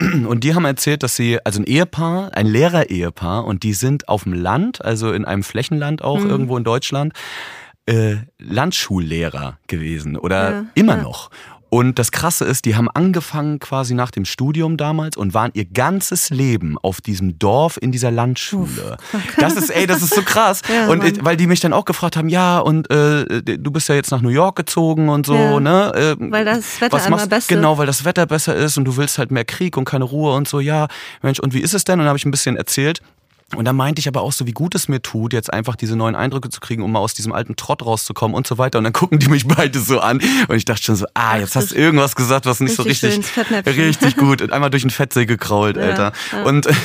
Und 0.00 0.42
die 0.44 0.54
haben 0.54 0.64
erzählt, 0.64 1.02
dass 1.02 1.14
sie, 1.14 1.38
also 1.44 1.60
ein 1.60 1.64
Ehepaar, 1.64 2.30
ein 2.34 2.46
Lehrer-Ehepaar, 2.46 3.44
und 3.44 3.62
die 3.62 3.74
sind 3.74 4.08
auf 4.08 4.24
dem 4.24 4.32
Land, 4.32 4.84
also 4.84 5.12
in 5.12 5.24
einem 5.24 5.42
Flächenland 5.44 6.02
auch 6.02 6.20
Mhm. 6.24 6.30
irgendwo 6.30 6.56
in 6.56 6.64
Deutschland, 6.64 7.12
äh, 7.86 8.16
Landschullehrer 8.38 9.58
gewesen 9.66 10.16
oder 10.16 10.50
Ja, 10.52 10.64
immer 10.74 10.96
ja. 10.96 11.02
noch. 11.02 11.30
Und 11.74 11.98
das 11.98 12.12
Krasse 12.12 12.44
ist, 12.44 12.66
die 12.66 12.76
haben 12.76 12.90
angefangen 12.90 13.58
quasi 13.58 13.94
nach 13.94 14.10
dem 14.10 14.26
Studium 14.26 14.76
damals 14.76 15.16
und 15.16 15.32
waren 15.32 15.52
ihr 15.54 15.64
ganzes 15.64 16.28
Leben 16.28 16.76
auf 16.82 17.00
diesem 17.00 17.38
Dorf 17.38 17.78
in 17.80 17.92
dieser 17.92 18.10
Landschule. 18.10 18.98
Das 19.38 19.54
ist, 19.54 19.70
ey, 19.70 19.86
das 19.86 20.02
ist 20.02 20.14
so 20.14 20.20
krass. 20.20 20.60
Ja, 20.68 20.88
und 20.88 21.02
ich, 21.02 21.24
weil 21.24 21.38
die 21.38 21.46
mich 21.46 21.60
dann 21.60 21.72
auch 21.72 21.86
gefragt 21.86 22.18
haben, 22.18 22.28
ja, 22.28 22.58
und 22.58 22.90
äh, 22.90 23.42
du 23.42 23.70
bist 23.70 23.88
ja 23.88 23.94
jetzt 23.94 24.10
nach 24.10 24.20
New 24.20 24.28
York 24.28 24.54
gezogen 24.56 25.08
und 25.08 25.24
so, 25.24 25.34
Ja. 25.34 25.60
ne? 25.60 25.92
Äh, 25.94 26.30
Weil 26.30 26.44
das 26.44 26.78
Wetter 26.82 26.92
was 26.94 27.06
immer 27.06 27.16
machst- 27.16 27.30
besser- 27.30 27.54
Genau, 27.54 27.78
weil 27.78 27.86
das 27.86 28.04
Wetter 28.04 28.26
besser 28.26 28.54
ist 28.54 28.76
und 28.76 28.84
du 28.84 28.98
willst 28.98 29.16
halt 29.16 29.30
mehr 29.30 29.46
Krieg 29.46 29.78
und 29.78 29.86
keine 29.86 30.04
Ruhe 30.04 30.34
und 30.34 30.46
so, 30.48 30.60
ja, 30.60 30.88
Mensch, 31.22 31.40
und 31.40 31.54
wie 31.54 31.60
ist 31.60 31.72
es 31.72 31.84
denn? 31.84 31.94
Und 31.94 32.00
dann 32.00 32.08
habe 32.08 32.18
ich 32.18 32.26
ein 32.26 32.30
bisschen 32.30 32.56
erzählt. 32.58 33.00
Und 33.56 33.64
da 33.66 33.72
meinte 33.72 34.00
ich 34.00 34.08
aber 34.08 34.22
auch 34.22 34.32
so, 34.32 34.46
wie 34.46 34.52
gut 34.52 34.74
es 34.74 34.88
mir 34.88 35.02
tut, 35.02 35.32
jetzt 35.32 35.52
einfach 35.52 35.76
diese 35.76 35.94
neuen 35.96 36.14
Eindrücke 36.16 36.48
zu 36.48 36.60
kriegen, 36.60 36.82
um 36.82 36.92
mal 36.92 37.00
aus 37.00 37.14
diesem 37.14 37.32
alten 37.32 37.56
Trott 37.56 37.84
rauszukommen 37.84 38.34
und 38.34 38.46
so 38.46 38.58
weiter. 38.58 38.78
Und 38.78 38.84
dann 38.84 38.92
gucken 38.92 39.18
die 39.18 39.28
mich 39.28 39.46
beide 39.46 39.78
so 39.78 40.00
an. 40.00 40.20
Und 40.48 40.56
ich 40.56 40.64
dachte 40.64 40.82
schon 40.82 40.96
so, 40.96 41.06
ah, 41.14 41.36
jetzt 41.38 41.54
hast 41.56 41.72
du 41.72 41.74
irgendwas 41.74 42.16
gesagt, 42.16 42.46
was 42.46 42.60
nicht 42.60 42.74
so 42.76 42.82
Richtig 42.82 43.18
richtig, 43.18 43.78
richtig 43.78 44.16
gut. 44.16 44.40
Und 44.42 44.52
einmal 44.52 44.70
durch 44.70 44.84
ein 44.84 44.90
Fettsee 44.90 45.26
gekrault, 45.26 45.76
Alter. 45.78 46.12
ja. 46.32 46.42
Und, 46.44 46.66
und 46.66 46.76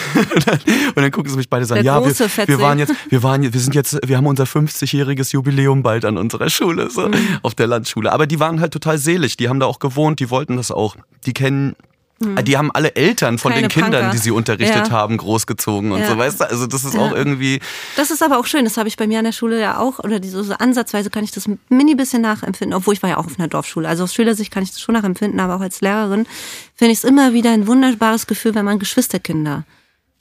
dann 0.96 1.12
gucken 1.12 1.30
sie 1.32 1.38
mich 1.38 1.50
beide 1.50 1.66
so 1.66 1.74
an, 1.74 1.84
Der 1.84 1.94
ja, 1.94 2.06
wir, 2.06 2.48
wir 2.48 2.60
waren 2.60 2.80
jetzt, 2.80 2.94
wir 3.10 3.24
waren, 3.24 3.42
wir 3.42 3.60
sind 3.60 3.76
jetzt, 3.76 3.98
wir 4.06 4.18
haben 4.18 4.28
unser 4.28 4.44
50-jähriges 4.46 5.34
Jubiläum 5.34 5.84
bald 5.84 6.06
an 6.06 6.18
unserer 6.18 6.50
Schule, 6.50 6.90
so, 6.90 7.08
Mhm. 7.08 7.16
auf 7.44 7.56
der 7.56 7.68
Landschule. 7.68 8.12
Aber 8.12 8.28
die 8.28 8.40
waren 8.40 8.60
halt 8.60 8.74
total 8.74 8.98
selig. 8.98 9.38
Die 9.38 9.48
haben 9.50 9.60
da 9.60 9.66
auch 9.66 9.80
gewohnt, 9.80 10.20
die 10.20 10.30
wollten 10.30 10.58
das 10.58 10.72
auch. 10.72 10.96
Die 11.26 11.34
kennen, 11.34 11.76
die 12.20 12.58
haben 12.58 12.72
alle 12.72 12.96
Eltern 12.96 13.38
von 13.38 13.52
Mhm. 13.52 13.56
Keine 13.56 13.68
den 13.68 13.72
Kindern, 13.72 13.92
Punker. 13.92 14.12
die 14.12 14.18
sie 14.18 14.32
unterrichtet 14.32 14.88
Ja. 14.88 14.90
haben, 14.92 15.18
großgezogen 15.18 15.92
und 15.92 16.00
Ja. 16.00 16.08
so, 16.10 16.18
weißt 16.18 16.42
du? 16.42 16.50
Also 16.50 16.66
das 16.66 16.84
ist 16.84 16.96
Ja. 16.96 17.02
auch 17.02 17.12
irgendwie, 17.12 17.60
Das 17.96 18.10
ist 18.10 18.24
aber 18.24 18.40
auch 18.40 18.46
schön, 18.48 18.64
das 18.66 18.78
habe 18.78 18.88
ich 18.88 18.98
bei 18.98 19.06
mir 19.06 19.20
an 19.20 19.26
der 19.26 19.32
Schule 19.34 19.60
ja 19.60 19.78
auch, 19.80 20.00
oder 20.00 20.20
diese, 20.20 20.44
so 20.44 20.54
ansatzweise 20.54 21.10
kann 21.12 21.24
ich 21.24 21.32
das 21.32 21.48
ein 21.48 21.60
mini 21.70 21.94
bisschen 21.96 22.22
nachempfinden, 22.24 22.76
obwohl 22.76 22.96
ich 22.96 23.04
war 23.04 23.10
ja 23.12 23.18
auch 23.18 23.26
auf 23.28 23.38
einer 23.38 23.48
Dorfschule. 23.48 23.88
Also 23.88 24.04
aus 24.04 24.14
Schülersicht 24.16 24.52
kann 24.52 24.64
ich 24.64 24.72
das 24.72 24.82
schon 24.82 24.94
nachempfinden, 24.96 25.40
aber 25.40 25.56
auch 25.56 25.62
als 25.62 25.82
Lehrerin 25.82 26.26
finde 26.74 26.92
ich 26.94 26.98
es 27.00 27.04
immer 27.04 27.34
wieder 27.34 27.52
ein 27.52 27.68
wunderbares 27.68 28.26
Gefühl, 28.26 28.56
wenn 28.56 28.66
man 28.66 28.80
Geschwisterkinder 28.80 29.64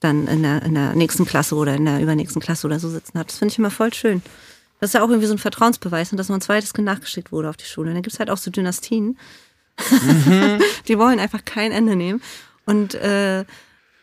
dann 0.01 0.27
in 0.27 0.43
der, 0.43 0.63
in 0.65 0.75
der 0.75 0.95
nächsten 0.95 1.25
Klasse 1.25 1.55
oder 1.55 1.75
in 1.75 1.87
der 1.87 2.01
übernächsten 2.03 2.43
Klasse 2.43 2.67
oder 2.67 2.79
so 2.79 2.91
sitzen 2.91 3.19
hat. 3.19 3.29
Das 3.31 3.39
finde 3.39 3.53
ich 3.53 3.59
immer 3.59 3.71
voll 3.71 3.95
schön. 3.95 4.21
Das 4.81 4.91
ist 4.91 4.95
ja 4.95 5.03
auch 5.03 5.09
irgendwie 5.09 5.27
so 5.27 5.33
ein 5.33 5.39
Vertrauensbeweis, 5.39 6.13
und 6.13 6.19
dass 6.19 6.29
noch 6.29 6.37
ein 6.37 6.43
zweites 6.43 6.75
Kind 6.75 6.85
nachgeschickt 6.85 7.33
wurde 7.33 7.49
auf 7.49 7.57
die 7.57 7.65
Schule. 7.65 7.89
Und 7.89 7.95
dann 7.95 8.03
gibt 8.03 8.13
es 8.13 8.19
halt 8.19 8.29
auch 8.29 8.37
so 8.37 8.51
Dynastien, 8.51 9.17
die 10.89 10.99
wollen 10.99 11.21
einfach 11.21 11.45
kein 11.45 11.73
Ende 11.73 11.97
nehmen. 11.97 12.23
Und 12.65 12.95
äh, 12.95 13.45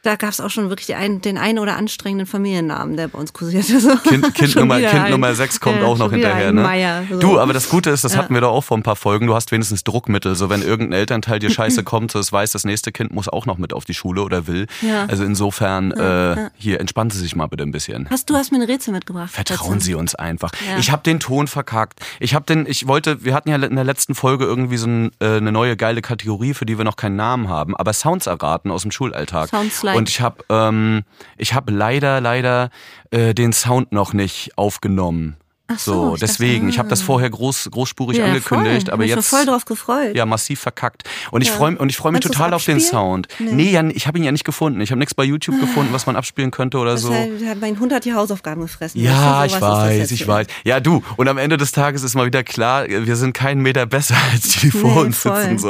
da 0.03 0.17
gab 0.17 0.29
es 0.31 0.41
auch 0.41 0.49
schon 0.49 0.69
wirklich 0.69 0.95
ein, 0.95 1.21
den 1.21 1.37
einen 1.37 1.59
oder 1.59 1.77
anstrengenden 1.77 2.27
Familiennamen, 2.27 2.97
der 2.97 3.07
bei 3.07 3.17
uns 3.17 3.31
kursierte. 3.33 3.79
So. 3.79 3.95
Kind, 3.97 4.33
kind, 4.35 4.55
Nummer, 4.57 4.79
kind 4.79 4.93
ein- 4.93 5.11
Nummer 5.11 5.33
6 5.33 5.59
kommt 5.61 5.77
ja, 5.79 5.85
auch 5.85 5.97
noch 5.97 6.11
hinterher. 6.11 6.51
Ne? 6.51 6.61
Meier, 6.61 7.03
so. 7.09 7.19
Du, 7.19 7.39
aber 7.39 7.53
das 7.53 7.69
Gute 7.69 7.89
ist, 7.89 8.03
das 8.03 8.13
Ja. 8.13 8.19
hatten 8.19 8.33
wir 8.33 8.41
doch 8.41 8.51
auch 8.51 8.63
vor 8.65 8.77
ein 8.77 8.83
paar 8.83 8.97
Folgen, 8.97 9.27
du 9.27 9.33
hast 9.33 9.51
wenigstens 9.53 9.83
Druckmittel. 9.85 10.35
So 10.35 10.49
wenn 10.49 10.61
irgendein 10.61 10.99
Elternteil 10.99 11.39
dir 11.39 11.49
scheiße 11.49 11.83
kommt, 11.85 12.11
so 12.11 12.19
es 12.19 12.31
weiß, 12.33 12.51
das 12.51 12.65
nächste 12.65 12.91
Kind 12.91 13.13
muss 13.13 13.29
auch 13.29 13.45
noch 13.45 13.57
mit 13.57 13.71
auf 13.71 13.85
die 13.85 13.93
Schule 13.93 14.23
oder 14.23 14.45
will. 14.45 14.67
Ja. 14.81 15.05
Also 15.05 15.23
insofern, 15.23 15.91
äh, 15.91 16.49
hier, 16.57 16.81
entspannen 16.81 17.09
Sie 17.09 17.19
sich 17.19 17.35
mal 17.37 17.47
bitte 17.47 17.63
ein 17.63 17.71
bisschen. 17.71 18.09
Hast 18.09 18.29
du 18.29 18.35
hast 18.35 18.51
mir 18.51 18.57
ein 18.57 18.63
Rätsel 18.69 18.93
mitgebracht. 18.93 19.31
Vertrauen 19.31 19.79
Sie 19.79 19.95
uns 19.95 20.15
einfach. 20.15 20.51
Ich 20.79 20.91
habe 20.91 21.03
den 21.03 21.21
Ton 21.21 21.47
verkackt. 21.47 22.01
Ich 22.19 22.35
habe 22.35 22.43
den, 22.45 22.65
ich 22.67 22.87
wollte, 22.87 23.23
wir 23.23 23.33
hatten 23.33 23.47
ja 23.49 23.55
in 23.55 23.75
der 23.75 23.85
letzten 23.85 24.15
Folge 24.15 24.43
irgendwie 24.43 24.75
so 24.77 24.87
ein, 24.87 25.11
äh, 25.21 25.37
eine 25.37 25.53
neue 25.53 25.77
geile 25.77 26.01
Kategorie, 26.01 26.53
für 26.53 26.65
die 26.65 26.77
wir 26.77 26.83
noch 26.83 26.97
keinen 26.97 27.15
Namen 27.15 27.47
haben, 27.47 27.73
aber 27.77 27.93
Sounds 27.93 28.27
erraten 28.27 28.69
aus 28.69 28.81
dem 28.81 28.91
Schulalltag. 28.91 29.49
Sounds 29.49 29.81
like. 29.81 29.92
Und 29.95 30.09
ich 30.09 30.21
habe, 30.21 30.43
ähm, 30.49 31.03
ich 31.37 31.53
habe 31.53 31.71
leider, 31.71 32.21
leider 32.21 32.69
äh, 33.11 33.33
den 33.33 33.53
Sound 33.53 33.91
noch 33.91 34.13
nicht 34.13 34.57
aufgenommen. 34.57 35.37
Ach 35.75 35.79
so, 35.79 36.13
ich 36.15 36.19
dachte, 36.21 36.33
deswegen. 36.33 36.69
ich 36.69 36.79
habe 36.79 36.89
das 36.89 37.01
ah. 37.01 37.05
vorher 37.05 37.29
groß, 37.29 37.69
großspurig 37.71 38.17
Ja, 38.17 38.25
angekündigt, 38.25 38.87
voll. 38.87 38.93
aber 38.93 39.03
Hab 39.03 39.09
ich 39.09 39.15
jetzt 39.15 39.27
voll 39.29 39.45
drauf 39.45 39.65
gefreut. 39.65 40.15
ja 40.15 40.25
massiv 40.25 40.59
verkackt. 40.59 41.03
Und 41.31 41.41
ich 41.41 41.49
Ja. 41.49 41.55
freue 41.55 41.77
und 41.77 41.89
ich 41.89 41.97
freue 41.97 42.11
mich 42.11 42.21
Kannst 42.21 42.37
total 42.37 42.53
auf 42.53 42.65
den? 42.65 42.79
Sound. 42.79 43.27
Nee. 43.39 43.51
Nee, 43.53 43.71
ja, 43.71 43.83
ich 43.89 44.07
habe 44.07 44.17
ihn 44.17 44.23
ja 44.23 44.31
nicht 44.31 44.43
gefunden. 44.43 44.81
Ich 44.81 44.91
habe 44.91 44.99
nichts 44.99 45.13
bei 45.13 45.23
YouTube 45.23 45.59
gefunden, 45.59 45.93
was 45.93 46.05
man 46.05 46.15
abspielen 46.15 46.51
könnte 46.51 46.77
oder 46.77 46.91
Das 46.93 47.01
so. 47.01 47.13
heißt, 47.13 47.31
hat 47.47 47.59
mein 47.61 47.79
Hund 47.79 47.93
hat 47.93 48.05
die 48.05 48.13
Hausaufgaben 48.13 48.61
gefressen. 48.61 49.01
Ja, 49.01 49.45
ich 49.45 49.59
weiß, 49.59 50.11
ich 50.11 50.27
weiß. 50.27 50.47
Ja, 50.63 50.79
du. 50.79 51.03
Und 51.17 51.27
am 51.27 51.37
Ende 51.37 51.57
des 51.57 51.71
Tages 51.71 52.03
ist 52.03 52.15
mal 52.15 52.25
wieder 52.25 52.43
klar, 52.43 52.85
wir 52.87 53.15
sind 53.15 53.33
keinen 53.33 53.61
Meter 53.61 53.85
besser 53.85 54.15
als 54.31 54.49
die, 54.49 54.59
die 54.61 54.71
vor 54.71 54.93
Nee, 54.95 54.99
uns 55.01 55.17
voll. 55.17 55.41
sitzen. 55.41 55.57
So. 55.59 55.69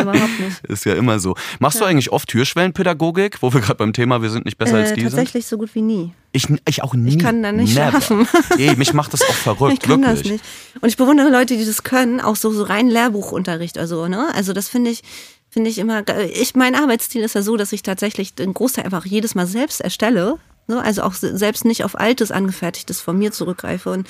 Überhaupt 0.00 0.40
nicht. 0.40 0.64
Ist 0.68 0.84
ja 0.84 0.94
immer 0.94 1.18
so. 1.18 1.34
Machst 1.58 1.80
du 1.80 1.84
eigentlich 1.84 2.10
oft 2.12 2.28
Türschwellenpädagogik, 2.28 3.38
wo 3.42 3.52
wir 3.52 3.60
gerade 3.60 3.76
beim 3.76 3.92
Thema 3.92 4.22
wir 4.22 4.30
sind 4.30 4.44
nicht 4.44 4.58
besser 4.58 4.76
als 4.76 4.90
Äh, 4.92 4.94
die 4.94 5.00
sind? 5.02 5.10
tatsächlich 5.10 5.46
so 5.46 5.58
gut 5.58 5.74
wie 5.74 5.82
nie. 5.82 6.12
Ich, 6.32 6.46
ich 6.68 6.82
auch 6.82 6.94
nie. 6.94 7.10
Ich 7.16 7.18
kann 7.18 7.42
da 7.42 7.52
nicht 7.52 7.74
Never. 7.74 7.90
schlafen. 8.02 8.28
Ey, 8.58 8.76
mich 8.76 8.92
macht 8.92 9.12
das 9.14 9.22
auch 9.28 9.34
verrückt, 9.38 9.74
Ich 9.74 9.80
kann 9.80 10.02
wirklich. 10.02 10.22
das 10.22 10.30
nicht. 10.32 10.44
Und 10.80 10.88
ich 10.88 10.96
bewundere 10.96 11.30
Leute, 11.30 11.56
die 11.56 11.64
das 11.64 11.82
können, 11.82 12.20
auch 12.20 12.36
so, 12.36 12.50
so 12.52 12.62
rein 12.64 12.88
Lehrbuchunterricht, 12.88 13.78
also, 13.78 14.08
ne? 14.08 14.28
Also 14.34 14.52
das 14.52 14.68
finde 14.68 14.90
ich, 14.90 15.02
finde 15.50 15.70
ich 15.70 15.78
immer, 15.78 16.04
ich, 16.32 16.54
mein 16.54 16.74
Arbeitsstil 16.74 17.22
ist 17.22 17.34
ja 17.34 17.42
so, 17.42 17.56
dass 17.56 17.72
ich 17.72 17.82
tatsächlich 17.82 18.34
den 18.34 18.54
Großteil 18.54 18.84
einfach 18.84 19.06
jedes 19.06 19.34
Mal 19.34 19.46
selbst 19.46 19.80
erstelle, 19.80 20.36
ne? 20.66 20.82
Also 20.82 21.02
auch 21.02 21.14
se- 21.14 21.36
selbst 21.36 21.64
nicht 21.64 21.84
auf 21.84 21.98
altes, 21.98 22.30
angefertigtes 22.30 23.00
von 23.00 23.18
mir 23.18 23.32
zurückgreife 23.32 23.90
und 23.90 24.06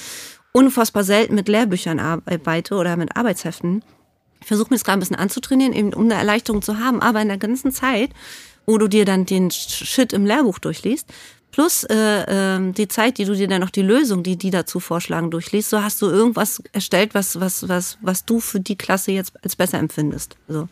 unfassbar 0.52 1.04
selten 1.04 1.34
mit 1.34 1.48
Lehrbüchern 1.48 2.00
arbeite 2.00 2.74
oder 2.74 2.96
mit 2.96 3.16
Arbeitsheften. 3.16 3.84
Ich 4.40 4.46
versuche 4.46 4.68
mir 4.70 4.76
das 4.76 4.84
gerade 4.84 4.98
ein 4.98 5.00
bisschen 5.00 5.16
anzutrainieren, 5.16 5.72
eben 5.72 5.92
um 5.92 6.04
eine 6.04 6.14
Erleichterung 6.14 6.62
zu 6.62 6.78
haben, 6.78 7.00
aber 7.02 7.20
in 7.20 7.28
der 7.28 7.38
ganzen 7.38 7.72
Zeit, 7.72 8.10
wo 8.66 8.78
du 8.78 8.88
dir 8.88 9.04
dann 9.04 9.24
den 9.26 9.50
Shit 9.50 10.12
im 10.12 10.26
Lehrbuch 10.26 10.58
durchliest, 10.58 11.06
plus 11.50 11.84
äh, 11.84 12.24
ähm, 12.28 12.74
die 12.74 12.88
Zeit, 12.88 13.18
die 13.18 13.24
du 13.24 13.34
dir 13.34 13.48
dann 13.48 13.60
noch 13.60 13.70
die 13.70 13.82
Lösung, 13.82 14.22
die 14.22 14.36
die 14.36 14.50
dazu 14.50 14.80
vorschlagen, 14.80 15.30
durchliest, 15.30 15.70
so 15.70 15.82
hast 15.82 16.00
du 16.02 16.06
irgendwas 16.06 16.62
erstellt, 16.72 17.14
was 17.14 17.40
was 17.40 17.68
was 17.68 17.98
was 18.00 18.24
du 18.24 18.40
für 18.40 18.60
die 18.60 18.76
Klasse 18.76 19.12
jetzt 19.12 19.32
als 19.42 19.56
besser 19.56 19.78
empfindest. 19.78 20.36
So. 20.48 20.68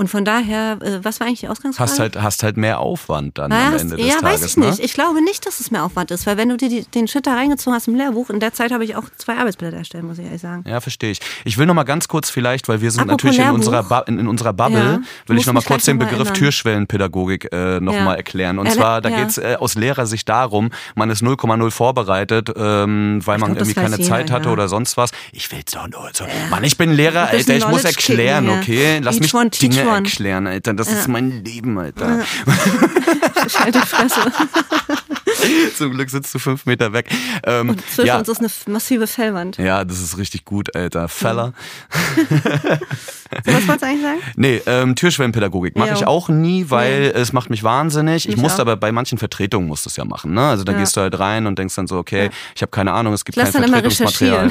Und 0.00 0.08
von 0.08 0.24
daher, 0.24 0.78
äh, 0.80 1.04
was 1.04 1.20
war 1.20 1.26
eigentlich 1.26 1.40
die 1.40 1.48
Ausgangsfrage? 1.48 1.90
Hast 1.90 1.98
halt, 1.98 2.16
hast 2.22 2.42
halt 2.42 2.56
mehr 2.56 2.78
Aufwand 2.78 3.36
dann 3.36 3.50
Naja, 3.50 3.66
am 3.66 3.74
hast- 3.74 3.80
Ende 3.82 3.96
des 3.96 4.06
ja, 4.06 4.14
Tages. 4.14 4.40
weiß 4.40 4.50
ich 4.50 4.56
ne? 4.56 4.66
nicht. 4.70 4.78
Ich 4.80 4.94
glaube 4.94 5.22
nicht, 5.22 5.44
dass 5.46 5.60
es 5.60 5.70
mehr 5.70 5.84
Aufwand 5.84 6.10
ist, 6.10 6.24
weil 6.26 6.38
wenn 6.38 6.48
du 6.48 6.56
dir 6.56 6.70
die, 6.70 6.84
den 6.86 7.06
Shit 7.06 7.26
da 7.26 7.34
reingezogen 7.34 7.74
hast 7.76 7.86
im 7.86 7.96
Lehrbuch, 7.96 8.30
in 8.30 8.40
der 8.40 8.54
Zeit 8.54 8.72
habe 8.72 8.82
ich 8.82 8.96
auch 8.96 9.04
zwei 9.18 9.36
Arbeitsblätter 9.36 9.76
erstellt, 9.76 10.04
muss 10.04 10.18
ich 10.18 10.24
ehrlich 10.24 10.40
sagen. 10.40 10.64
Ja, 10.66 10.80
verstehe 10.80 11.10
ich. 11.10 11.20
Ich 11.44 11.58
will 11.58 11.66
noch 11.66 11.74
mal 11.74 11.82
ganz 11.82 12.08
kurz 12.08 12.30
vielleicht, 12.30 12.66
weil 12.68 12.80
wir 12.80 12.90
sind 12.90 13.02
Apropos 13.10 13.24
natürlich 13.24 13.46
in 13.46 13.50
unserer, 13.54 13.82
ba 13.82 13.98
in, 14.08 14.18
in 14.20 14.26
unserer 14.26 14.54
Bubble, 14.54 14.78
Ja, 14.80 15.00
will 15.26 15.36
ich 15.36 15.44
noch 15.44 15.52
mal 15.52 15.58
mich 15.60 15.66
kurz 15.66 15.84
den 15.84 15.98
Begriff 15.98 16.16
erinnern. 16.20 16.32
Türschwellenpädagogik 16.34 17.52
äh, 17.52 17.80
noch 17.80 17.92
Ja. 17.92 18.02
mal 18.04 18.14
erklären. 18.14 18.58
Und 18.58 18.68
Äh, 18.68 18.70
zwar, 18.70 19.02
da 19.02 19.10
ja. 19.10 19.18
geht's 19.20 19.36
äh, 19.36 19.56
aus 19.60 19.74
Lehrersicht 19.74 20.26
darum, 20.30 20.70
man 20.94 21.10
ist 21.10 21.22
0,0 21.22 21.70
vorbereitet, 21.70 22.50
ähm, 22.56 23.20
weil 23.26 23.36
man 23.36 23.50
glaub, 23.50 23.58
irgendwie 23.66 23.74
keine 23.74 23.96
jeder, 23.98 24.08
Zeit 24.08 24.30
hatte 24.30 24.46
ja. 24.46 24.52
oder 24.52 24.66
sonst 24.68 24.96
was. 24.96 25.10
Ich 25.32 25.52
will's 25.52 25.72
doch 25.72 25.86
nur. 25.88 26.08
So. 26.14 26.24
Mann, 26.48 26.64
ich 26.64 26.78
bin 26.78 26.90
Lehrer, 26.92 27.28
Alter, 27.28 27.54
ich 27.54 27.68
muss 27.68 27.84
erklären, 27.84 28.48
okay? 28.48 29.00
Lass 29.02 29.20
mich 29.20 29.34
one, 29.34 29.50
Dinge 29.90 29.98
one. 29.98 30.08
erklären, 30.08 30.46
Alter. 30.46 30.74
Das 30.74 30.90
ist 30.90 31.08
mein 31.08 31.44
Leben, 31.44 31.78
Alter. 31.78 32.24
Halte 33.58 33.80
die 33.80 33.86
Fresse. 33.86 34.20
Zum 35.76 35.92
Glück 35.92 36.10
sitzt 36.10 36.34
du 36.34 36.38
fünf 36.38 36.66
Meter 36.66 36.92
weg. 36.92 37.06
Ähm, 37.44 37.70
Und 37.70 37.80
zwischen 37.90 38.06
ja, 38.06 38.18
uns 38.18 38.28
ist 38.28 38.40
eine 38.40 38.50
massive 38.72 39.06
Fellwand. 39.06 39.56
ja, 39.58 39.84
das 39.84 40.00
ist 40.00 40.18
richtig 40.18 40.44
gut, 40.44 40.74
Alter. 40.76 41.08
Feller. 41.08 41.52
So, 43.44 43.52
was 43.52 43.68
wolltest 43.68 43.82
du 43.82 43.86
eigentlich 43.86 44.02
sagen? 44.02 44.20
Nee, 44.36 44.62
ähm, 44.66 44.94
Türschwellenpädagogik 44.96 45.76
mache 45.76 45.92
ich 45.94 46.06
auch 46.06 46.28
nie, 46.28 46.66
weil 46.68 47.12
es 47.14 47.32
macht 47.32 47.48
mich 47.50 47.62
wahnsinnig. 47.62 48.28
Ich 48.28 48.34
Mich 48.36 48.42
musste 48.42 48.60
aber 48.62 48.76
bei 48.76 48.90
manchen 48.92 49.18
Vertretungen 49.18 49.68
musst 49.68 49.84
du 49.86 49.88
es 49.90 49.96
ja 49.96 50.04
machen. 50.04 50.34
Ne? 50.34 50.42
Also 50.48 50.64
da 50.64 50.72
Ja. 50.72 50.78
gehst 50.78 50.96
du 50.96 51.00
halt 51.00 51.18
rein 51.18 51.46
und 51.46 51.58
denkst 51.58 51.74
dann 51.76 51.86
so, 51.86 51.96
okay, 51.98 52.24
Ja. 52.24 52.30
ich 52.56 52.62
habe 52.62 52.70
keine 52.70 52.92
Ahnung, 52.92 53.12
es 53.12 53.24
gibt 53.24 53.36
Ich 53.38 53.42
lass 53.42 53.52
kein 53.52 53.62
dann 53.62 53.70
immer 53.70 53.90
Vertretungsmaterial. 53.90 54.50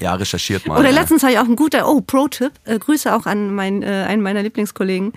ja, 0.00 0.14
recherchiert 0.14 0.66
mal. 0.66 0.78
Oder 0.78 0.90
letztens 0.92 1.22
habe 1.22 1.32
ich 1.32 1.38
auch 1.38 1.44
einen 1.44 1.56
guten, 1.56 1.82
oh, 1.82 2.00
Pro-Tipp, 2.00 2.52
äh, 2.64 2.78
Grüße 2.78 3.14
auch 3.14 3.26
an 3.26 3.54
mein, 3.54 3.82
äh, 3.82 3.86
einen 4.08 4.22
meiner 4.22 4.42
Lieblingskollegen. 4.42 5.12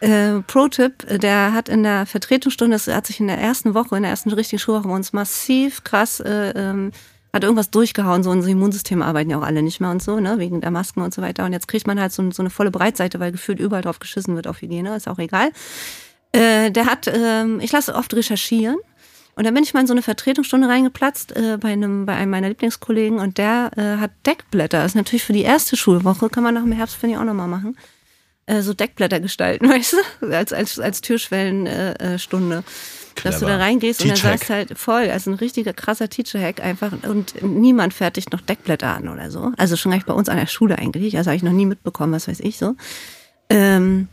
Äh, 0.00 0.40
Pro-Tipp, 0.46 1.04
äh, 1.08 1.18
der 1.18 1.54
hat 1.54 1.68
in 1.70 1.82
der 1.82 2.04
Vertretungsstunde, 2.04 2.76
das 2.76 2.88
hat 2.88 3.06
sich 3.06 3.20
in 3.20 3.28
der 3.28 3.38
ersten 3.38 3.72
Woche, 3.74 3.96
in 3.96 4.02
der 4.02 4.10
ersten 4.10 4.30
richtigen 4.32 4.60
Schulwoche 4.60 4.88
bei 4.88 4.94
uns 4.94 5.12
massiv 5.14 5.82
krass, 5.84 6.20
äh, 6.20 6.50
ähm, 6.50 6.90
hat 7.34 7.42
irgendwas 7.42 7.70
durchgehauen, 7.70 8.22
so 8.22 8.30
unser 8.30 8.48
Immunsystem 8.48 9.02
arbeiten 9.02 9.28
ja 9.28 9.38
auch 9.38 9.42
alle 9.42 9.60
nicht 9.60 9.80
mehr 9.80 9.90
und 9.90 10.00
so, 10.00 10.20
ne, 10.20 10.38
wegen 10.38 10.60
der 10.60 10.70
Masken 10.70 11.02
und 11.02 11.12
so 11.12 11.20
weiter. 11.20 11.44
Und 11.44 11.52
jetzt 11.52 11.66
kriegt 11.66 11.84
man 11.84 12.00
halt 12.00 12.12
so, 12.12 12.30
so 12.30 12.42
eine 12.42 12.50
volle 12.50 12.70
Breitseite, 12.70 13.18
weil 13.18 13.32
gefühlt 13.32 13.58
überall 13.58 13.82
drauf 13.82 13.98
geschissen 13.98 14.36
wird 14.36 14.46
auf 14.46 14.62
Hygiene, 14.62 14.94
ist 14.94 15.08
auch 15.08 15.18
egal. 15.18 15.50
Äh, 16.30 16.70
der 16.70 16.86
hat, 16.86 17.10
ähm, 17.12 17.58
ich 17.60 17.72
lasse 17.72 17.96
oft 17.96 18.14
recherchieren. 18.14 18.76
Und 19.34 19.44
dann 19.44 19.52
bin 19.52 19.64
ich 19.64 19.74
mal 19.74 19.80
in 19.80 19.88
so 19.88 19.94
eine 19.94 20.02
Vertretungsstunde 20.02 20.68
reingeplatzt 20.68 21.34
äh, 21.34 21.58
bei 21.60 21.72
einem 21.72 22.06
bei 22.06 22.14
einem 22.14 22.30
meiner 22.30 22.50
Lieblingskollegen 22.50 23.18
und 23.18 23.36
der 23.36 23.72
äh, 23.76 24.00
hat 24.00 24.12
Deckblätter. 24.24 24.78
Das 24.78 24.92
ist 24.92 24.94
natürlich 24.94 25.24
für 25.24 25.32
die 25.32 25.42
erste 25.42 25.76
Schulwoche, 25.76 26.28
kann 26.28 26.44
man 26.44 26.54
nach 26.54 26.62
dem 26.62 26.70
Herbst, 26.70 26.94
finde 26.94 27.16
ich, 27.16 27.20
auch 27.20 27.24
nochmal 27.24 27.48
machen. 27.48 27.76
Äh, 28.46 28.62
so 28.62 28.74
Deckblätter 28.74 29.18
gestalten, 29.18 29.68
weißt 29.68 29.96
du? 30.20 30.26
Als, 30.28 30.52
als, 30.52 30.78
als 30.78 31.00
Türschwellenstunde. 31.00 32.14
Äh, 32.14 32.18
Stunde. 32.20 32.64
Dass 33.22 33.36
du 33.38 33.46
da 33.46 33.52
Clever. 33.52 33.60
reingehst 33.64 34.02
und 34.02 34.08
dann 34.08 34.16
sagst 34.16 34.50
halt 34.50 34.76
voll, 34.78 35.08
also 35.10 35.30
ein 35.30 35.34
richtiger 35.34 35.72
krasser 35.72 36.08
Teacher-Hack 36.08 36.60
einfach 36.62 36.92
und 37.06 37.42
niemand 37.42 37.94
fertigt 37.94 38.32
noch 38.32 38.40
Deckblätter 38.40 38.88
an 38.96 39.08
oder 39.08 39.30
so. 39.30 39.52
Also 39.56 39.76
schon 39.76 39.92
gleich 39.92 40.04
bei 40.04 40.12
uns 40.14 40.28
an 40.28 40.36
der 40.36 40.46
Schule 40.46 40.78
eigentlich, 40.78 41.16
also 41.16 41.30
habe 41.30 41.36
ich 41.36 41.42
noch 41.42 41.52
nie 41.52 41.66
mitbekommen, 41.66 42.12
was 42.12 42.28
weiß 42.28 42.40
ich 42.40 42.58
so. 42.58 42.74
Ähm, 43.50 44.08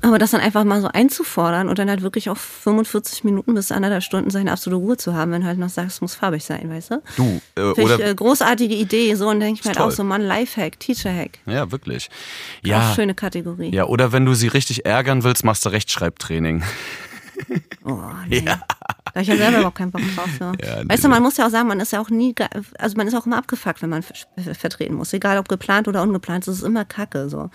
aber 0.00 0.18
das 0.20 0.30
dann 0.30 0.40
einfach 0.40 0.62
mal 0.62 0.80
so 0.80 0.86
einzufordern 0.86 1.68
und 1.68 1.76
dann 1.80 1.90
halt 1.90 2.02
wirklich 2.02 2.30
auch 2.30 2.36
45 2.36 3.24
Minuten 3.24 3.54
bis 3.54 3.72
anderthalb 3.72 4.04
Stunden 4.04 4.30
seine 4.30 4.52
absolute 4.52 4.80
Ruhe 4.80 4.96
zu 4.96 5.14
haben, 5.14 5.32
wenn 5.32 5.40
du 5.40 5.48
halt 5.48 5.58
noch 5.58 5.70
sagst, 5.70 5.96
es 5.96 6.00
muss 6.00 6.14
farbig 6.14 6.44
sein, 6.44 6.70
weißt 6.70 6.92
du? 6.92 7.02
Du, 7.16 7.40
äh, 7.56 7.74
Finde 7.74 7.82
oder 7.82 7.98
ich, 7.98 8.10
äh, 8.12 8.14
großartige 8.14 8.76
Idee, 8.76 9.12
so 9.16 9.28
und 9.28 9.40
denke 9.40 9.58
ich 9.58 9.64
mir 9.64 9.70
halt 9.70 9.80
auch 9.80 9.90
so, 9.90 10.04
Mann, 10.04 10.22
Lifehack, 10.22 10.78
Teacher-Hack. 10.78 11.40
ja, 11.46 11.72
wirklich. 11.72 12.10
Auch 12.62 12.68
Ja. 12.68 12.92
schöne 12.94 13.14
Kategorie. 13.14 13.74
Ja, 13.74 13.86
oder 13.86 14.12
wenn 14.12 14.24
du 14.24 14.34
sie 14.34 14.46
richtig 14.46 14.86
ärgern 14.86 15.24
willst, 15.24 15.42
machst 15.44 15.64
du 15.64 15.70
Rechtschreibtraining. 15.70 16.62
Oh, 17.84 17.98
nee. 18.28 18.42
Da 18.42 18.60
hab 19.06 19.22
ich 19.22 19.26
ja 19.28 19.36
selber 19.36 19.56
überhaupt 19.58 19.76
keinen 19.76 19.90
Bock 19.90 20.02
drauf. 20.14 20.28
So. 20.38 20.44
Ja, 20.64 20.82
nee, 20.84 20.88
weißt 20.88 21.02
du, 21.04 21.08
man 21.08 21.22
muss 21.22 21.36
ja 21.36 21.46
auch 21.46 21.50
sagen, 21.50 21.66
man 21.66 21.80
ist 21.80 21.92
ja 21.92 22.00
auch 22.00 22.10
nie, 22.10 22.32
also 22.78 22.96
man 22.96 23.08
ist 23.08 23.14
auch 23.14 23.26
immer 23.26 23.38
abgefuckt, 23.38 23.82
wenn 23.82 23.90
man 23.90 24.02
ver- 24.02 24.14
vertreten 24.54 24.94
muss. 24.94 25.12
Egal 25.12 25.38
ob 25.38 25.48
geplant 25.48 25.88
oder 25.88 26.00
ungeplant, 26.02 26.46
das 26.46 26.56
ist 26.58 26.62
immer 26.62 26.84
Kacke. 26.84 27.28
So. 27.28 27.50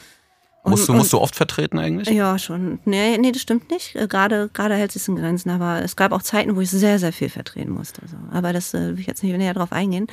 Und- 0.64 0.72
Musst 0.72 0.88
du, 0.90 0.92
und- 0.92 0.98
musst 0.98 1.14
du 1.14 1.20
oft 1.20 1.36
vertreten 1.36 1.80
eigentlich? 1.80 2.10
Ja, 2.10 2.38
schon. 2.38 2.80
Nee, 2.84 3.18
nee, 3.18 3.32
das 3.32 3.42
stimmt 3.42 3.72
nicht. 3.72 3.96
Äh, 3.96 4.08
Gerade, 4.08 4.50
gerade 4.54 4.76
hält 4.76 4.92
sich 4.92 5.08
in 5.08 5.16
Grenzen, 5.16 5.50
aber 5.50 5.82
es 5.82 5.96
gab 5.96 6.12
auch 6.12 6.22
Zeiten, 6.22 6.56
wo 6.58 6.62
ich 6.62 6.70
sehr, 6.70 7.00
sehr 7.00 7.14
viel 7.14 7.30
vertreten 7.30 7.72
musste. 7.72 8.02
So. 8.06 8.18
Aber 8.32 8.52
das 8.52 8.74
äh, 8.74 8.90
will 8.92 9.00
ich 9.00 9.08
jetzt 9.08 9.24
nicht 9.24 9.36
näher 9.38 9.54
drauf 9.54 9.72
eingehen. 9.72 10.08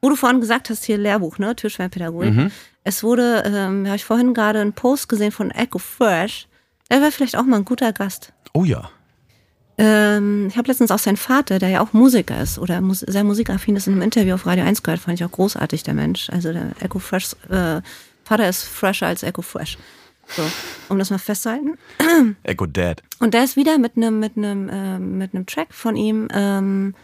Wo 0.00 0.08
du 0.08 0.16
vorhin 0.16 0.40
gesagt 0.40 0.70
hast, 0.70 0.84
hier 0.84 0.96
Lehrbuch, 0.96 1.38
ne? 1.38 1.54
Türschwellenpädagogik. 1.56 2.32
Mhm. 2.32 2.50
Es 2.84 3.02
wurde, 3.02 3.42
ähm, 3.44 3.84
habe 3.86 3.96
ich 3.96 4.04
vorhin 4.04 4.32
gerade 4.32 4.60
einen 4.60 4.72
Post 4.72 5.08
gesehen 5.10 5.32
von 5.32 5.50
Echo 5.50 5.78
Fresh. 5.78 6.48
Der 6.90 7.02
wäre 7.02 7.12
vielleicht 7.12 7.36
auch 7.36 7.42
mal 7.42 7.56
ein 7.56 7.64
guter 7.66 7.92
Gast. 7.92 8.32
Oh 8.54 8.64
ja. 8.64 8.88
Ähm, 9.78 10.48
ich 10.48 10.56
habe 10.56 10.68
letztens 10.68 10.90
auch 10.90 10.98
seinen 10.98 11.16
Vater, 11.16 11.60
der 11.60 11.68
ja 11.68 11.80
auch 11.80 11.92
Musiker 11.92 12.40
ist 12.40 12.58
oder 12.58 12.80
mus 12.80 13.00
sehr 13.00 13.22
musikaffin 13.22 13.76
ist, 13.76 13.86
in 13.86 13.94
einem 13.94 14.02
Interview 14.02 14.34
auf 14.34 14.44
Radio 14.44 14.64
1 14.64 14.82
gehört, 14.82 15.00
fand 15.00 15.20
ich 15.20 15.24
auch 15.24 15.30
großartig, 15.30 15.84
der 15.84 15.94
Mensch. 15.94 16.28
Also 16.30 16.52
der 16.52 16.72
Echo 16.80 16.98
Fresh, 16.98 17.34
äh, 17.48 17.80
Vater 18.24 18.48
ist 18.48 18.64
fresher 18.64 19.06
als 19.06 19.22
Echo 19.22 19.42
Fresh. 19.42 19.78
So, 20.36 20.42
um 20.88 20.98
das 20.98 21.10
mal 21.10 21.18
festzuhalten. 21.18 21.78
Echo 22.42 22.66
Dad. 22.66 23.02
Und 23.20 23.34
der 23.34 23.44
ist 23.44 23.56
wieder 23.56 23.78
mit 23.78 23.96
einem 23.96 24.18
mit 24.18 24.36
einem 24.36 24.68
ähm, 24.70 25.18
mit 25.18 25.32
einem 25.32 25.46
Track 25.46 25.72
von 25.72 25.96
ihm 25.96 26.28
ähm, 26.32 26.94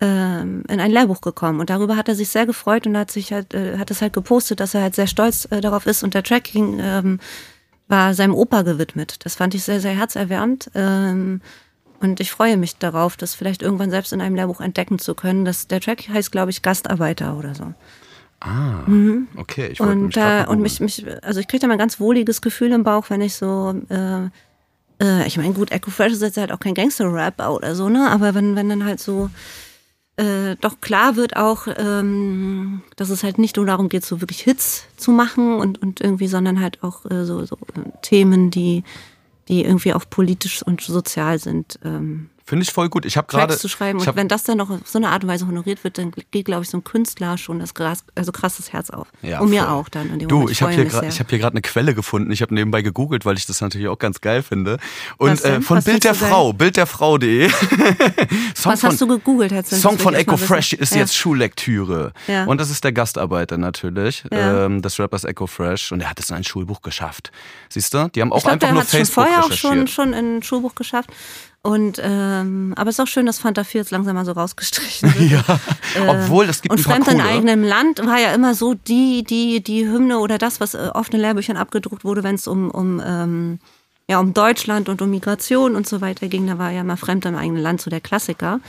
ähm, 0.00 0.62
in 0.68 0.78
ein 0.78 0.90
Lehrbuch 0.90 1.22
gekommen 1.22 1.60
und 1.60 1.70
darüber 1.70 1.96
hat 1.96 2.08
er 2.08 2.14
sich 2.14 2.28
sehr 2.28 2.46
gefreut 2.46 2.86
und 2.86 2.96
hat 2.96 3.10
sich 3.10 3.32
halt 3.32 3.54
äh, 3.54 3.78
hat 3.78 3.90
es 3.90 4.02
halt 4.02 4.12
gepostet, 4.12 4.60
dass 4.60 4.74
er 4.74 4.82
halt 4.82 4.94
sehr 4.94 5.06
stolz 5.06 5.48
äh, 5.50 5.60
darauf 5.60 5.86
ist 5.86 6.04
und 6.04 6.14
der 6.14 6.22
Track 6.22 6.44
ging, 6.44 6.78
ähm, 6.80 7.18
war 7.88 8.14
seinem 8.14 8.34
Opa 8.34 8.62
gewidmet. 8.62 9.24
Das 9.24 9.34
fand 9.34 9.54
ich 9.54 9.64
sehr 9.64 9.80
sehr 9.80 9.96
herzerwärmend 9.96 10.70
ähm, 10.74 11.40
und 12.06 12.20
ich 12.20 12.30
freue 12.30 12.56
mich 12.56 12.76
darauf, 12.76 13.16
das 13.16 13.34
vielleicht 13.34 13.62
irgendwann 13.62 13.90
selbst 13.90 14.12
in 14.12 14.20
einem 14.20 14.36
Lehrbuch 14.36 14.60
entdecken 14.60 14.98
zu 14.98 15.14
können. 15.14 15.44
Das, 15.44 15.66
der 15.66 15.80
Track 15.80 16.08
heißt, 16.08 16.30
glaube 16.30 16.50
ich, 16.50 16.62
Gastarbeiter 16.62 17.36
oder 17.36 17.54
so. 17.54 17.74
Ah, 18.40 18.82
okay. 19.36 19.68
Ich 19.72 19.80
mich 19.80 19.88
Und, 19.88 20.14
grad 20.14 20.46
äh, 20.46 20.50
und 20.50 20.60
mich, 20.60 20.80
mich, 20.80 21.04
also 21.22 21.40
ich 21.40 21.48
kriege 21.48 21.62
da 21.62 21.66
mal 21.66 21.74
ein 21.74 21.78
ganz 21.78 21.98
wohliges 21.98 22.42
Gefühl 22.42 22.72
im 22.72 22.84
Bauch, 22.84 23.10
wenn 23.10 23.22
ich 23.22 23.34
so, 23.34 23.74
äh, 23.88 24.26
äh, 25.02 25.26
ich 25.26 25.36
meine, 25.36 25.54
gut, 25.54 25.72
Echo 25.72 25.90
Fresh 25.90 26.12
ist 26.12 26.22
jetzt 26.22 26.36
halt 26.36 26.52
auch 26.52 26.60
kein 26.60 26.74
Gangster-Rap 26.74 27.40
oder 27.48 27.74
so, 27.74 27.88
ne? 27.88 28.08
Aber 28.10 28.34
wenn, 28.34 28.54
wenn 28.54 28.68
dann 28.68 28.84
halt 28.84 29.00
so 29.00 29.30
äh, 30.16 30.56
doch 30.60 30.80
klar 30.80 31.16
wird 31.16 31.36
auch, 31.36 31.66
ähm, 31.76 32.82
dass 32.96 33.10
es 33.10 33.22
halt 33.22 33.38
nicht 33.38 33.56
nur 33.56 33.66
darum 33.66 33.88
geht, 33.88 34.04
so 34.04 34.20
wirklich 34.20 34.40
Hits 34.40 34.84
zu 34.96 35.10
machen 35.10 35.58
und, 35.58 35.82
und 35.82 36.00
irgendwie, 36.00 36.28
sondern 36.28 36.60
halt 36.60 36.82
auch 36.82 37.04
äh, 37.10 37.24
so, 37.24 37.44
so 37.44 37.56
äh, 37.74 37.90
Themen, 38.02 38.50
die, 38.50 38.84
die 39.48 39.64
irgendwie 39.64 39.94
auch 39.94 40.04
politisch 40.08 40.62
und 40.62 40.80
sozial 40.80 41.38
sind. 41.38 41.78
Ähm, 41.84 42.30
Finde 42.48 42.62
ich 42.62 42.72
voll 42.72 42.88
gut. 42.88 43.04
Ich 43.04 43.16
habe 43.16 43.26
gerade. 43.26 43.56
Zu 43.58 43.68
schreiben. 43.68 43.98
Und 43.98 44.06
hab- 44.06 44.14
wenn 44.14 44.28
das 44.28 44.44
dann 44.44 44.58
noch 44.58 44.70
auf 44.70 44.78
so 44.84 44.98
eine 44.98 45.08
Art 45.08 45.24
und 45.24 45.28
Weise 45.30 45.48
honoriert 45.48 45.82
wird, 45.82 45.98
dann 45.98 46.12
geht, 46.30 46.44
glaube 46.44 46.62
ich, 46.62 46.70
so 46.70 46.78
ein 46.78 46.84
Künstler 46.84 47.36
schon 47.38 47.58
das 47.58 47.74
krass, 47.74 48.04
also 48.14 48.30
krasses 48.30 48.72
Herz 48.72 48.90
auf. 48.90 49.08
Ja, 49.20 49.40
und 49.40 49.50
mir 49.50 49.64
voll. 49.64 49.72
auch 49.72 49.88
dann. 49.88 50.10
In 50.10 50.20
dem 50.20 50.28
Du, 50.28 50.36
Moment. 50.36 50.52
ich 50.52 50.58
ich 50.58 50.62
habe 50.62 50.72
hier 51.28 51.38
gerade 51.38 51.54
eine 51.54 51.62
Quelle 51.62 51.92
gefunden. 51.94 52.30
Ich 52.30 52.42
habe 52.42 52.54
nebenbei 52.54 52.82
gegoogelt, 52.82 53.24
weil 53.24 53.36
ich 53.36 53.46
das 53.46 53.60
natürlich 53.60 53.88
auch 53.88 53.98
ganz 53.98 54.20
geil 54.20 54.42
finde. 54.44 54.78
Und 55.18 55.44
äh, 55.44 55.60
von 55.60 55.82
Bild 55.82 56.04
der 56.04 56.14
findest 56.14 56.22
du 56.22 56.26
Frau, 56.26 56.52
bildderfrau.de. 56.52 57.50
Song 58.54 58.72
Was 58.72 58.84
hast 58.84 59.00
du 59.00 59.06
gegoogelt? 59.08 59.66
Song 59.66 59.98
von 59.98 60.14
Echo 60.14 60.36
Fresh 60.36 60.72
ist 60.74 60.92
Ja. 60.94 60.98
jetzt 61.00 61.16
Schullektüre. 61.16 62.12
Ja. 62.28 62.44
Und 62.44 62.60
das 62.60 62.70
ist 62.70 62.84
der 62.84 62.92
Gastarbeiter 62.92 63.58
natürlich, 63.58 64.24
Ja. 64.32 64.66
ähm, 64.66 64.82
des 64.82 64.98
Rappers 65.00 65.24
Echo 65.24 65.46
Fresh. 65.48 65.90
Und 65.92 66.00
er 66.00 66.10
hat 66.10 66.20
es 66.20 66.30
in 66.30 66.36
ein 66.36 66.44
Schulbuch 66.44 66.80
geschafft. 66.82 67.32
Siehst 67.68 67.92
du? 67.92 68.08
Die 68.14 68.20
haben 68.22 68.32
auch 68.32 68.38
Ich 68.38 68.42
glaube, 68.44 68.52
einfach 68.54 68.66
der 68.68 68.72
nur 68.74 68.82
hat 68.82 68.88
schon 68.90 68.98
Facebook 68.98 69.24
vorher 69.24 69.44
auch 69.44 69.52
schon, 69.52 69.86
schon 69.88 70.12
in 70.12 70.36
ein 70.38 70.42
Schulbuch 70.42 70.74
geschafft. 70.74 71.10
Und 71.66 72.00
ähm, 72.00 72.74
aber 72.76 72.90
es 72.90 72.96
ist 72.96 73.00
auch 73.00 73.08
schön, 73.08 73.26
dass 73.26 73.40
Fanta 73.40 73.64
4 73.64 73.80
jetzt 73.80 73.90
langsam 73.90 74.14
mal 74.14 74.24
so 74.24 74.30
rausgestrichen 74.30 75.12
wird. 75.18 75.32
ja, 75.32 75.60
obwohl 76.06 76.44
es 76.48 76.62
gibt 76.62 76.70
Und 76.70 76.78
ein 76.78 76.84
paar 76.84 76.94
Fremd 76.94 77.08
in 77.08 77.18
coole. 77.18 77.28
eigenem 77.28 77.64
Land 77.64 78.06
war 78.06 78.20
ja 78.20 78.32
immer 78.32 78.54
so 78.54 78.74
die, 78.74 79.24
die, 79.24 79.60
die 79.64 79.84
Hymne 79.84 80.20
oder 80.20 80.38
das, 80.38 80.60
was 80.60 80.74
äh, 80.74 80.90
oft 80.94 81.12
in 81.12 81.18
Lehrbüchern 81.18 81.56
abgedruckt 81.56 82.04
wurde, 82.04 82.22
wenn 82.22 82.36
es 82.36 82.46
um, 82.46 82.70
um, 82.70 83.02
ähm, 83.04 83.58
ja, 84.08 84.20
um 84.20 84.32
Deutschland 84.32 84.88
und 84.88 85.02
um 85.02 85.10
Migration 85.10 85.74
und 85.74 85.88
so 85.88 86.00
weiter 86.00 86.28
ging. 86.28 86.46
Da 86.46 86.56
war 86.56 86.70
ja 86.70 86.82
immer 86.82 86.96
Fremd 86.96 87.26
im 87.26 87.34
eigenen 87.34 87.64
Land 87.64 87.80
so 87.80 87.90
der 87.90 88.00
Klassiker. 88.00 88.60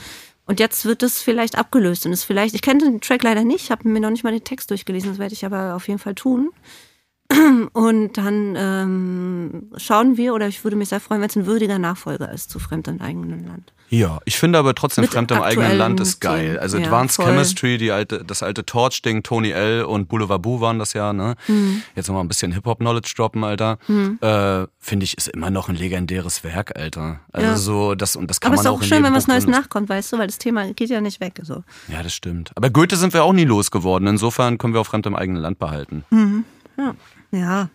Und 0.46 0.58
jetzt 0.58 0.84
wird 0.84 1.04
es 1.04 1.22
vielleicht 1.22 1.56
abgelöst 1.56 2.04
und 2.04 2.12
ist 2.12 2.24
vielleicht, 2.24 2.56
ich 2.56 2.62
kenne 2.62 2.82
den 2.82 3.00
Track 3.00 3.22
leider 3.22 3.44
nicht, 3.44 3.70
habe 3.70 3.88
mir 3.88 4.00
noch 4.00 4.10
nicht 4.10 4.24
mal 4.24 4.32
den 4.32 4.42
Text 4.42 4.70
durchgelesen, 4.72 5.10
das 5.10 5.20
werde 5.20 5.34
ich 5.34 5.46
aber 5.46 5.76
auf 5.76 5.86
jeden 5.86 6.00
Fall 6.00 6.16
tun. 6.16 6.50
Und 7.74 8.16
dann 8.16 8.54
ähm, 8.56 9.70
schauen 9.76 10.16
wir, 10.16 10.32
oder 10.32 10.48
ich 10.48 10.64
würde 10.64 10.76
mich 10.76 10.88
sehr 10.88 11.00
freuen, 11.00 11.20
wenn 11.20 11.28
es 11.28 11.36
ein 11.36 11.44
würdiger 11.46 11.78
Nachfolger 11.78 12.32
ist 12.32 12.50
zu 12.50 12.58
Fremd 12.58 12.88
im 12.88 13.00
eigenen 13.02 13.46
Land. 13.46 13.72
Ja, 13.90 14.18
ich 14.24 14.38
finde 14.38 14.58
aber 14.58 14.74
trotzdem 14.74 15.02
Mit 15.02 15.12
Fremd 15.12 15.30
im 15.30 15.42
eigenen 15.42 15.76
Land 15.76 16.00
ist 16.00 16.20
geil. 16.20 16.46
Themen. 16.46 16.58
Also 16.58 16.78
Ja, 16.78 16.84
Advanced 16.84 17.16
voll. 17.16 17.26
Chemistry, 17.26 17.76
die 17.78 17.90
alte, 17.92 18.24
das 18.24 18.42
alte 18.42 18.64
Torch-Ding, 18.64 19.22
Tony 19.22 19.50
L. 19.50 19.84
und 19.84 20.08
Boulevard 20.08 20.40
Boo 20.40 20.60
waren 20.60 20.78
das 20.78 20.94
ja, 20.94 21.12
ne? 21.12 21.36
Mhm. 21.48 21.82
Jetzt 21.94 22.08
nochmal 22.08 22.24
ein 22.24 22.28
bisschen 22.28 22.52
Hip-Hop-Knowledge 22.52 23.12
droppen, 23.16 23.44
Alter. 23.44 23.78
Äh, 23.88 24.66
finde 24.78 25.04
ich, 25.04 25.16
ist 25.18 25.28
immer 25.28 25.50
noch 25.50 25.68
ein 25.68 25.74
legendäres 25.76 26.44
Werk, 26.44 26.78
Alter. 26.78 27.20
Also 27.32 27.46
Ja. 27.46 27.56
so, 27.56 27.94
das, 27.94 28.16
und 28.16 28.28
das 28.30 28.40
kann 28.40 28.52
Aber 28.52 28.60
es 28.60 28.64
man 28.64 28.74
ist 28.74 28.80
auch 28.80 28.82
schön, 28.86 29.02
wenn 29.04 29.14
was 29.14 29.26
Neues 29.26 29.46
nachkommt, 29.46 29.88
weißt 29.90 30.12
du, 30.14 30.18
weil 30.18 30.26
das 30.28 30.38
Thema 30.38 30.72
geht 30.72 30.88
ja 30.90 31.00
nicht 31.02 31.20
weg. 31.20 31.40
So. 31.42 31.62
Ja, 31.88 32.02
das 32.02 32.14
stimmt. 32.14 32.52
Aber 32.54 32.70
Goethe 32.70 32.96
sind 32.96 33.12
wir 33.12 33.22
auch 33.24 33.32
nie 33.34 33.44
losgeworden. 33.44 34.08
Insofern 34.08 34.56
können 34.58 34.72
wir 34.74 34.80
auch 34.80 34.86
Fremd 34.86 35.04
im 35.06 35.14
eigenen 35.16 35.42
Land 35.42 35.58
behalten. 35.58 36.04
Ja. 36.78 36.94
Ja. 37.30 37.68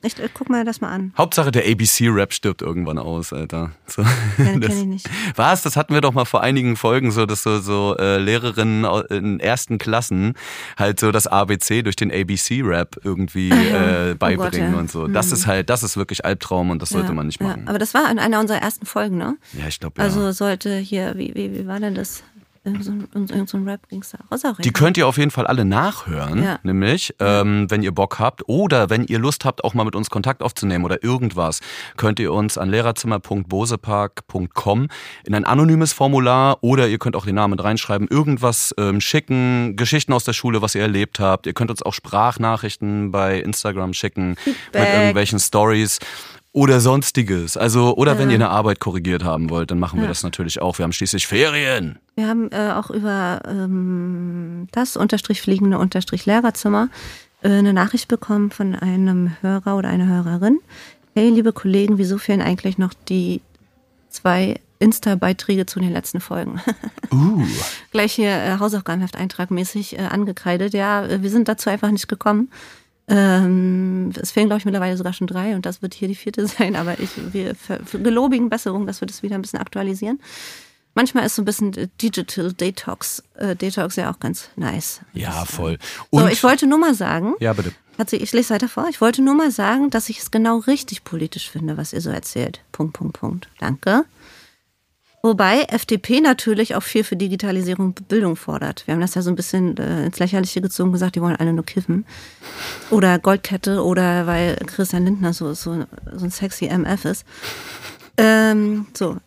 Ich 0.00 0.16
äh, 0.20 0.28
guck 0.32 0.48
mal 0.48 0.64
das 0.64 0.80
mal 0.80 0.90
an. 0.92 1.12
Hauptsache 1.18 1.50
der 1.50 1.64
ABC-Rap 1.66 2.32
stirbt 2.32 2.62
irgendwann 2.62 2.98
aus, 2.98 3.32
Alter. 3.32 3.72
So. 3.86 4.04
kenn 4.36 4.60
Das- 4.60 4.74
ich 4.74 4.84
nicht. 4.84 5.10
Was? 5.34 5.62
Das 5.62 5.76
hatten 5.76 5.92
wir 5.92 6.00
doch 6.00 6.12
mal 6.12 6.24
vor 6.24 6.40
einigen 6.40 6.76
Folgen 6.76 7.10
so, 7.10 7.26
dass 7.26 7.42
so, 7.42 7.58
so 7.58 7.96
äh, 7.98 8.18
Lehrerinnen 8.18 8.84
in 9.10 9.40
ersten 9.40 9.78
Klassen 9.78 10.34
halt 10.78 11.00
so 11.00 11.10
das 11.10 11.26
ABC 11.26 11.82
durch 11.82 11.96
den 11.96 12.12
ABC-Rap 12.12 13.00
irgendwie 13.02 13.50
äh, 13.50 14.14
beibringen 14.16 14.68
ja. 14.70 14.72
Hm. 14.72 14.78
und 14.78 14.90
so. 14.90 15.08
Das 15.08 15.32
ist 15.32 15.48
halt, 15.48 15.68
das 15.68 15.82
ist 15.82 15.96
wirklich 15.96 16.24
Albtraum 16.24 16.70
und 16.70 16.80
das 16.80 16.90
sollte 16.90 17.08
ja, 17.08 17.14
man 17.14 17.26
nicht 17.26 17.40
ja. 17.40 17.48
machen. 17.48 17.66
Aber 17.66 17.78
das 17.80 17.92
war 17.92 18.08
in 18.08 18.20
einer 18.20 18.38
unserer 18.38 18.58
ersten 18.62 18.86
Folgen, 18.86 19.18
ne? 19.18 19.36
Ja, 19.58 19.66
ich 19.66 19.80
glaube 19.80 19.94
ja. 19.98 20.04
Also 20.04 20.30
sollte 20.30 20.76
hier, 20.76 21.14
wie, 21.16 21.34
wie, 21.34 21.52
wie 21.52 21.66
war 21.66 21.80
denn 21.80 21.96
das? 21.96 22.22
So 22.64 22.90
ein, 22.90 23.46
so 23.46 23.56
ein 23.56 23.68
Rap 23.68 23.88
ging's. 23.88 24.14
Ist 24.30 24.46
auch 24.46 24.56
Die 24.58 24.72
könnt 24.72 24.96
ihr 24.98 25.06
auf 25.06 25.16
jeden 25.16 25.30
Fall 25.30 25.46
alle 25.46 25.64
nachhören, 25.64 26.42
Ja. 26.42 26.58
nämlich, 26.62 27.14
ähm, 27.18 27.70
wenn 27.70 27.82
ihr 27.82 27.92
Bock 27.92 28.18
habt 28.18 28.42
oder 28.48 28.90
wenn 28.90 29.04
ihr 29.04 29.18
Lust 29.18 29.44
habt, 29.44 29.64
auch 29.64 29.74
mal 29.74 29.84
mit 29.84 29.96
uns 29.96 30.10
Kontakt 30.10 30.42
aufzunehmen 30.42 30.84
oder 30.84 31.02
irgendwas, 31.02 31.60
könnt 31.96 32.20
ihr 32.20 32.32
uns 32.32 32.58
an 32.58 32.68
lehrerzimmer.bosepark.com 32.70 34.88
in 35.24 35.34
ein 35.34 35.44
anonymes 35.44 35.92
Formular 35.92 36.58
oder 36.62 36.88
ihr 36.88 36.98
könnt 36.98 37.16
auch 37.16 37.24
den 37.24 37.34
Namen 37.36 37.52
mit 37.52 37.62
reinschreiben, 37.64 38.08
irgendwas 38.08 38.74
ähm, 38.78 39.00
schicken, 39.00 39.76
Geschichten 39.76 40.12
aus 40.12 40.24
der 40.24 40.32
Schule, 40.32 40.62
was 40.62 40.74
ihr 40.74 40.82
erlebt 40.82 41.20
habt. 41.20 41.46
Ihr 41.46 41.54
könnt 41.54 41.70
uns 41.70 41.82
auch 41.82 41.94
Sprachnachrichten 41.94 43.10
bei 43.10 43.40
Instagram 43.40 43.94
schicken 43.94 44.30
mit 44.30 44.38
Feedback. 44.40 44.88
irgendwelchen 44.94 45.38
Stories. 45.38 45.98
Oder 46.52 46.80
sonstiges. 46.80 47.56
Also, 47.56 47.94
oder 47.96 48.18
wenn 48.18 48.30
ihr 48.30 48.36
eine 48.36 48.48
Arbeit 48.48 48.80
korrigiert 48.80 49.22
haben 49.22 49.50
wollt, 49.50 49.70
dann 49.70 49.78
machen 49.78 50.00
wir 50.00 50.08
das 50.08 50.22
natürlich 50.22 50.62
auch. 50.62 50.78
Wir 50.78 50.84
haben 50.84 50.92
schließlich 50.92 51.26
Ferien. 51.26 51.98
Wir 52.14 52.26
haben 52.26 52.50
äh, 52.50 52.72
auch 52.72 52.90
über 52.90 53.42
ähm, 53.46 54.66
das 54.72 54.96
unterstrich 54.96 55.42
fliegende 55.42 55.78
unterstrich 55.78 56.24
Lehrerzimmer 56.24 56.88
äh, 57.42 57.50
eine 57.50 57.72
Nachricht 57.72 58.08
bekommen 58.08 58.50
von 58.50 58.74
einem 58.74 59.36
Hörer 59.42 59.76
oder 59.76 59.90
einer 59.90 60.06
Hörerin. 60.06 60.60
Hey, 61.14 61.30
liebe 61.30 61.52
Kollegen, 61.52 61.98
wieso 61.98 62.16
fehlen 62.16 62.40
eigentlich 62.40 62.78
noch 62.78 62.94
die 62.94 63.42
zwei 64.08 64.60
Insta-Beiträge 64.78 65.66
zu 65.66 65.80
den 65.80 65.92
letzten 65.92 66.20
Folgen? 66.20 66.60
Uh. 67.10 67.42
Gleich 67.90 68.12
hier 68.12 68.28
äh, 68.28 68.58
Hausaufgabenheft-Eintrag 68.58 69.50
mäßig 69.50 69.98
äh, 69.98 70.02
angekreidet. 70.02 70.74
Ja, 70.74 71.06
äh, 71.06 71.22
wir 71.22 71.30
sind 71.30 71.48
dazu 71.48 71.70
einfach 71.70 71.90
nicht 71.90 72.06
gekommen. 72.06 72.50
Ähm, 73.08 74.12
es 74.20 74.30
fehlen, 74.32 74.46
glaube 74.48 74.58
ich, 74.58 74.64
mittlerweile 74.64 74.96
sogar 74.96 75.12
schon 75.12 75.26
drei 75.26 75.54
und 75.54 75.64
das 75.64 75.80
wird 75.82 75.94
hier 75.94 76.08
die 76.08 76.14
vierte 76.14 76.46
sein, 76.58 76.76
aber 76.76 76.98
ich, 77.00 77.10
wir 77.32 77.54
gelobigen 77.92 78.48
Besserung, 78.50 78.86
dass 78.86 79.00
wir 79.00 79.06
das 79.08 79.22
wieder 79.22 79.34
ein 79.36 79.42
bisschen 79.42 79.60
aktualisieren. 79.60 80.20
Manchmal 80.94 81.26
ist 81.26 81.36
so 81.36 81.42
ein 81.42 81.44
bisschen 81.44 81.74
äh, 81.74 81.88
Digital 82.02 82.52
Detox, 82.52 83.22
äh, 83.36 83.54
Detox 83.54 83.96
ja 83.96 84.10
auch 84.10 84.18
ganz 84.20 84.50
nice. 84.56 85.00
Ja, 85.12 85.44
voll. 85.44 85.78
So, 86.10 86.26
ich 86.26 86.42
wollte 86.42 86.66
nur 86.66 86.78
mal 86.78 86.94
sagen, 86.94 87.34
Ja, 87.40 87.52
bitte. 87.52 87.72
also 87.96 88.16
ich 88.16 88.32
lese 88.32 88.52
weiter 88.52 88.68
vor, 88.68 88.86
ich 88.90 89.00
wollte 89.00 89.22
nur 89.22 89.34
mal 89.34 89.50
sagen, 89.50 89.90
dass 89.90 90.08
ich 90.08 90.18
es 90.18 90.30
genau 90.30 90.58
richtig 90.58 91.04
politisch 91.04 91.48
finde, 91.50 91.76
was 91.76 91.92
ihr 91.92 92.00
so 92.00 92.10
erzählt. 92.10 92.60
Punkt, 92.72 92.94
Punkt, 92.94 93.18
Punkt. 93.20 93.48
Danke. 93.58 94.04
Wobei 95.28 95.64
FDP 95.64 96.22
natürlich 96.22 96.74
auch 96.74 96.82
viel 96.82 97.04
für 97.04 97.14
Digitalisierung 97.14 97.88
und 97.88 98.08
Bildung 98.08 98.34
fordert. 98.34 98.86
Wir 98.86 98.94
haben 98.94 99.02
das 99.02 99.14
ja 99.14 99.20
so 99.20 99.28
ein 99.28 99.36
bisschen 99.36 99.76
äh, 99.76 100.06
ins 100.06 100.18
Lächerliche 100.18 100.62
gezogen, 100.62 100.90
gesagt, 100.90 101.16
die 101.16 101.20
wollen 101.20 101.36
alle 101.36 101.52
nur 101.52 101.66
kiffen. 101.66 102.06
Oder 102.88 103.18
Goldkette 103.18 103.84
oder 103.84 104.26
weil 104.26 104.56
Christian 104.64 105.04
Lindner 105.04 105.34
so, 105.34 105.52
so, 105.52 105.84
so 106.14 106.24
ein 106.24 106.30
sexy 106.30 106.70
MF 106.70 107.04
ist. 107.04 107.26
Ähm, 108.16 108.86
so. 108.96 109.18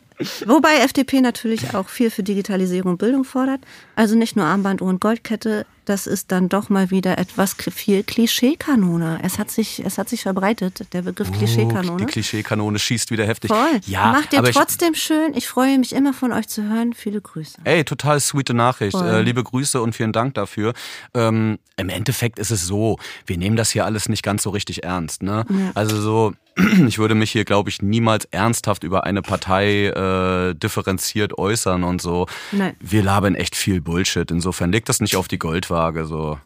Wobei 0.47 0.77
FDP 0.77 1.21
natürlich 1.21 1.75
auch 1.75 1.87
viel 1.87 2.09
für 2.09 2.23
Digitalisierung 2.23 2.93
und 2.93 2.97
Bildung 2.97 3.23
fordert. 3.23 3.61
Also 3.95 4.15
nicht 4.15 4.35
nur 4.35 4.45
Armbanduhr 4.45 4.87
und 4.89 5.01
Goldkette, 5.01 5.67
das 5.91 6.07
ist 6.07 6.31
dann 6.31 6.47
doch 6.47 6.69
mal 6.69 6.89
wieder 6.89 7.17
etwas 7.17 7.53
viel 7.53 8.03
Klischeekanone. 8.03 9.19
Es 9.23 9.37
hat 9.37 9.51
sich, 9.51 9.83
es 9.85 9.97
hat 9.97 10.07
sich 10.07 10.21
verbreitet, 10.21 10.93
der 10.93 11.01
Begriff 11.01 11.29
Klischeekanone. 11.33 11.91
Oh, 11.91 11.97
die 11.97 12.05
Klischeekanone 12.05 12.79
schießt 12.79 13.11
wieder 13.11 13.25
heftig. 13.27 13.49
Voll. 13.51 13.81
Ja, 13.85 14.13
Macht 14.13 14.31
ihr 14.31 14.39
aber 14.39 14.49
ich, 14.49 14.55
trotzdem 14.55 14.95
schön. 14.95 15.33
Ich 15.35 15.49
freue 15.49 15.77
mich 15.77 15.93
immer 15.93 16.13
von 16.13 16.31
euch 16.31 16.47
zu 16.47 16.63
hören. 16.63 16.93
Viele 16.93 17.19
Grüße. 17.19 17.57
Ey, 17.65 17.83
total 17.83 18.21
sweete 18.21 18.53
Nachricht. 18.53 18.93
Voll. 18.93 19.05
Äh, 19.05 19.21
liebe 19.21 19.43
Grüße 19.43 19.81
und 19.81 19.93
vielen 19.93 20.13
Dank 20.13 20.35
dafür. 20.35 20.71
Ähm, 21.13 21.59
Im 21.75 21.89
Endeffekt 21.89 22.39
ist 22.39 22.51
es 22.51 22.65
so, 22.65 22.97
wir 23.25 23.37
nehmen 23.37 23.57
das 23.57 23.71
hier 23.71 23.83
alles 23.83 24.07
nicht 24.07 24.23
ganz 24.23 24.43
so 24.43 24.51
richtig 24.51 24.85
ernst. 24.85 25.23
Ne? 25.23 25.45
Also 25.73 25.99
so, 25.99 26.33
ich 26.87 26.97
würde 26.97 27.15
mich 27.15 27.31
hier, 27.31 27.45
glaube 27.45 27.69
ich, 27.69 27.81
niemals 27.81 28.25
ernsthaft 28.25 28.83
über 28.83 29.05
eine 29.05 29.21
Partei 29.21 29.87
äh, 29.87 30.53
differenziert 30.55 31.37
äußern 31.37 31.83
und 31.83 32.01
so. 32.01 32.27
Nein. 32.51 32.75
Wir 32.79 33.03
labern 33.03 33.35
echt 33.35 33.55
viel 33.55 33.81
Bullshit. 33.81 34.29
Insofern 34.31 34.71
legt 34.71 34.89
das 34.89 34.99
nicht 34.99 35.15
auf 35.15 35.27
die 35.27 35.39
Goldwaage. 35.39 36.05
So 36.05 36.39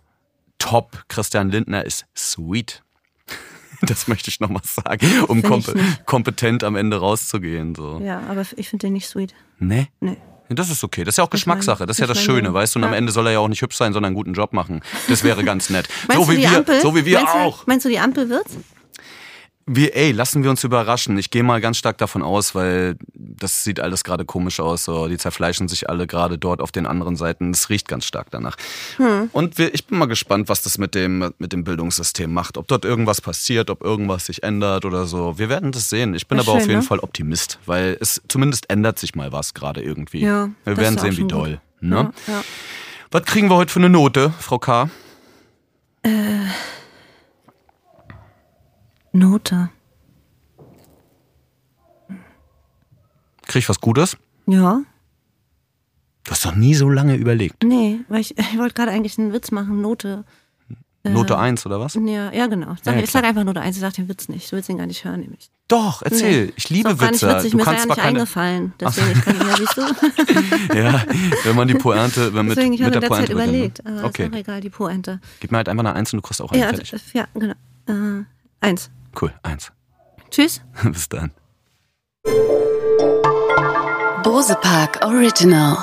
top. 0.59 1.03
Christian 1.07 1.49
Lindner 1.49 1.85
ist 1.85 2.05
sweet. 2.15 2.81
Das 3.81 4.07
möchte 4.07 4.29
ich 4.29 4.39
nochmal 4.39 4.63
sagen, 4.63 5.05
um 5.27 5.39
nicht. 5.39 6.05
kompetent 6.05 6.63
am 6.63 6.77
Ende 6.77 6.97
rauszugehen. 6.97 7.75
So. 7.75 7.99
Ja, 8.01 8.21
aber 8.29 8.43
ich 8.55 8.69
finde 8.69 8.87
den 8.87 8.93
nicht 8.93 9.05
sweet. 9.05 9.35
Nee? 9.59 9.89
Nee. 9.99 10.17
Das 10.49 10.69
ist 10.69 10.83
okay. 10.83 11.03
Das 11.03 11.13
ist 11.13 11.17
ja 11.17 11.23
auch 11.25 11.29
Geschmackssache. 11.29 11.85
Das 11.85 11.97
ist 11.97 12.01
ja 12.01 12.07
das 12.07 12.21
Schöne, 12.21 12.53
weißt 12.53 12.75
du? 12.75 12.79
Und 12.79 12.85
am. 12.85 12.93
Ende 12.93 13.11
soll 13.11 13.27
er 13.27 13.33
ja 13.33 13.39
auch 13.39 13.49
nicht 13.49 13.61
hübsch 13.61 13.75
sein, 13.75 13.91
sondern 13.93 14.09
einen 14.09 14.15
guten 14.15 14.33
Job 14.33 14.53
machen. 14.53 14.81
Das 15.09 15.23
wäre 15.23 15.43
ganz 15.43 15.69
nett. 15.69 15.89
So 16.13 16.29
wie 16.29 16.37
wir, 16.37 16.65
so 16.81 16.95
wie 16.95 17.05
wir 17.05 17.21
auch. 17.21 17.67
Meinst 17.67 17.85
du, 17.85 17.89
die 17.89 17.99
Ampel 17.99 18.29
wird's? 18.29 18.55
Wir, 19.67 19.95
ey, 19.95 20.11
lassen 20.11 20.43
wir 20.43 20.51
uns 20.51 20.63
überraschen. 20.63 21.17
Ich 21.17 21.31
gehe 21.31 21.41
mal 21.41 21.59
ganz 21.59 21.77
stark 21.77 21.97
davon 21.97 22.21
aus, 22.21 22.53
weil 22.53 22.97
das 23.15 23.63
sieht 23.63 23.79
alles 23.79 24.03
gerade 24.03 24.23
komisch 24.23 24.59
aus. 24.59 24.83
So, 24.83 25.07
die 25.07 25.17
zerfleischen 25.17 25.67
sich 25.67 25.89
alle 25.89 26.05
gerade 26.05 26.37
dort 26.37 26.61
auf 26.61 26.71
den 26.71 26.85
anderen 26.85 27.15
Seiten. 27.15 27.49
Es 27.49 27.69
riecht 27.69 27.87
ganz 27.87 28.05
stark 28.05 28.27
danach. 28.29 28.57
Hm. 28.97 29.29
Und 29.31 29.57
wir, 29.57 29.73
ich 29.73 29.87
bin 29.87 29.97
mal 29.97 30.05
gespannt, 30.05 30.49
was 30.49 30.61
das 30.61 30.77
mit 30.77 30.93
dem, 30.93 31.33
mit 31.39 31.51
dem 31.51 31.63
Bildungssystem 31.63 32.31
macht. 32.31 32.59
Ob 32.59 32.67
dort 32.67 32.85
irgendwas 32.85 33.21
passiert, 33.21 33.71
ob 33.71 33.83
irgendwas 33.83 34.27
sich 34.27 34.43
ändert 34.43 34.85
oder 34.85 35.07
so. 35.07 35.39
Wir 35.39 35.49
werden 35.49 35.71
das 35.71 35.89
sehen. 35.89 36.13
Ich 36.13 36.27
bin 36.27 36.37
Wär 36.37 36.43
aber 36.43 36.51
auf 36.51 36.59
schön, 36.59 36.69
jeden 36.69 36.81
ne? 36.81 36.87
Fall 36.87 36.99
Optimist, 36.99 37.57
weil 37.65 37.97
es 37.99 38.21
zumindest 38.27 38.69
ändert 38.69 38.99
sich 38.99 39.15
mal 39.15 39.31
was 39.31 39.55
gerade 39.55 39.81
irgendwie. 39.81 40.21
Ja, 40.21 40.49
wir 40.63 40.75
das 40.75 40.77
werden 40.77 40.99
sehen, 40.99 41.17
wie 41.17 41.27
doll. 41.27 41.59
Ne? 41.81 42.11
Ja, 42.27 42.33
ja. 42.33 42.43
Was 43.09 43.23
kriegen 43.23 43.49
wir 43.49 43.55
heute 43.55 43.73
für 43.73 43.79
eine 43.79 43.89
Note, 43.89 44.31
Frau 44.39 44.59
K? 44.59 44.89
Note. 49.15 49.69
Krieg 53.47 53.61
ich 53.63 53.69
was 53.69 53.79
Gutes? 53.79 54.17
Ja. 54.45 54.81
Du 56.23 56.31
hast 56.31 56.43
doch 56.45 56.55
nie 56.55 56.73
so 56.75 56.89
lange 56.89 57.15
überlegt. 57.15 57.63
Nee, 57.63 57.99
weil 58.09 58.19
ich, 58.21 58.37
ich 58.37 58.57
wollte 58.57 58.73
gerade 58.73 58.91
eigentlich 58.91 59.17
einen 59.17 59.31
Witz 59.31 59.51
machen. 59.51 59.81
Note. 59.81 60.25
Note 61.07 61.37
1 61.37 61.63
oder 61.67 61.79
was? 61.79 61.93
Ja, 61.93 62.31
ja 62.33 62.47
genau. 62.47 62.73
Ich 62.73 62.79
sag, 62.83 62.99
Ja, 62.99 63.05
sag 63.05 63.23
einfach 63.25 63.43
Note 63.43 63.61
1. 63.61 63.75
Ich 63.75 63.81
sag 63.81 63.93
den 63.93 64.09
Witz 64.09 64.27
nicht. 64.27 64.51
Du 64.51 64.55
willst 64.55 64.69
ihn 64.69 64.79
gar 64.79 64.87
nicht 64.87 65.05
hören, 65.05 65.19
nämlich. 65.21 65.51
Doch, 65.67 66.01
erzähl. 66.01 66.51
Ich 66.55 66.69
liebe 66.71 66.89
ist 66.89 66.95
auch 66.95 66.99
gar 66.99 67.11
Witze. 67.11 67.25
nicht 67.27 67.35
witzig. 67.37 67.51
Du 67.51 67.57
Mir 67.57 67.61
ist 67.61 67.65
kannst 67.67 67.85
ja 67.85 67.85
zwar 67.85 67.95
nicht 67.95 68.03
keine. 68.03 68.17
eingefallen. 68.17 68.73
Deswegen, 68.79 69.11
ich 69.11 69.21
kann, 69.23 69.37
ja, 69.37 69.55
siehst 69.55 69.77
du? 69.77 70.75
Ja, 70.75 71.03
wenn 71.43 71.55
man 71.55 71.67
die 71.67 71.75
Pointe, 71.75 72.33
wenn 72.33 72.47
mit, 72.47 72.57
Deswegen, 72.57 72.73
ich 72.73 72.79
mit 72.79 72.87
habe 72.87 72.99
der 72.99 73.01
der 73.01 73.09
Zeit 73.09 73.27
Pointe 73.27 73.35
ne? 73.35 73.43
überlegt. 73.43 73.85
Aber 73.85 74.03
Okay, 74.05 74.23
ist 74.25 74.33
auch 74.33 74.37
egal, 74.37 74.61
die 74.61 74.69
Pointe. 74.71 75.21
gib 75.39 75.51
mir 75.51 75.57
halt 75.57 75.69
einfach 75.69 75.85
eine 75.85 75.93
1 75.93 76.11
und 76.13 76.17
du 76.17 76.21
kriegst 76.23 76.41
auch 76.41 76.51
eine 76.51 76.61
Ja, 76.61 76.67
fertig. 76.69 76.89
d- 76.89 76.97
ja, 77.19 77.27
genau. 77.35 77.53
Äh, 77.87 78.23
eins. 78.61 78.89
Cool, 79.19 79.33
1. 79.43 79.71
Tschüss. 80.29 80.61
Bis 80.83 81.09
dann. 81.09 81.31
Bose 84.23 84.55
Park 84.55 85.05
Original. 85.05 85.77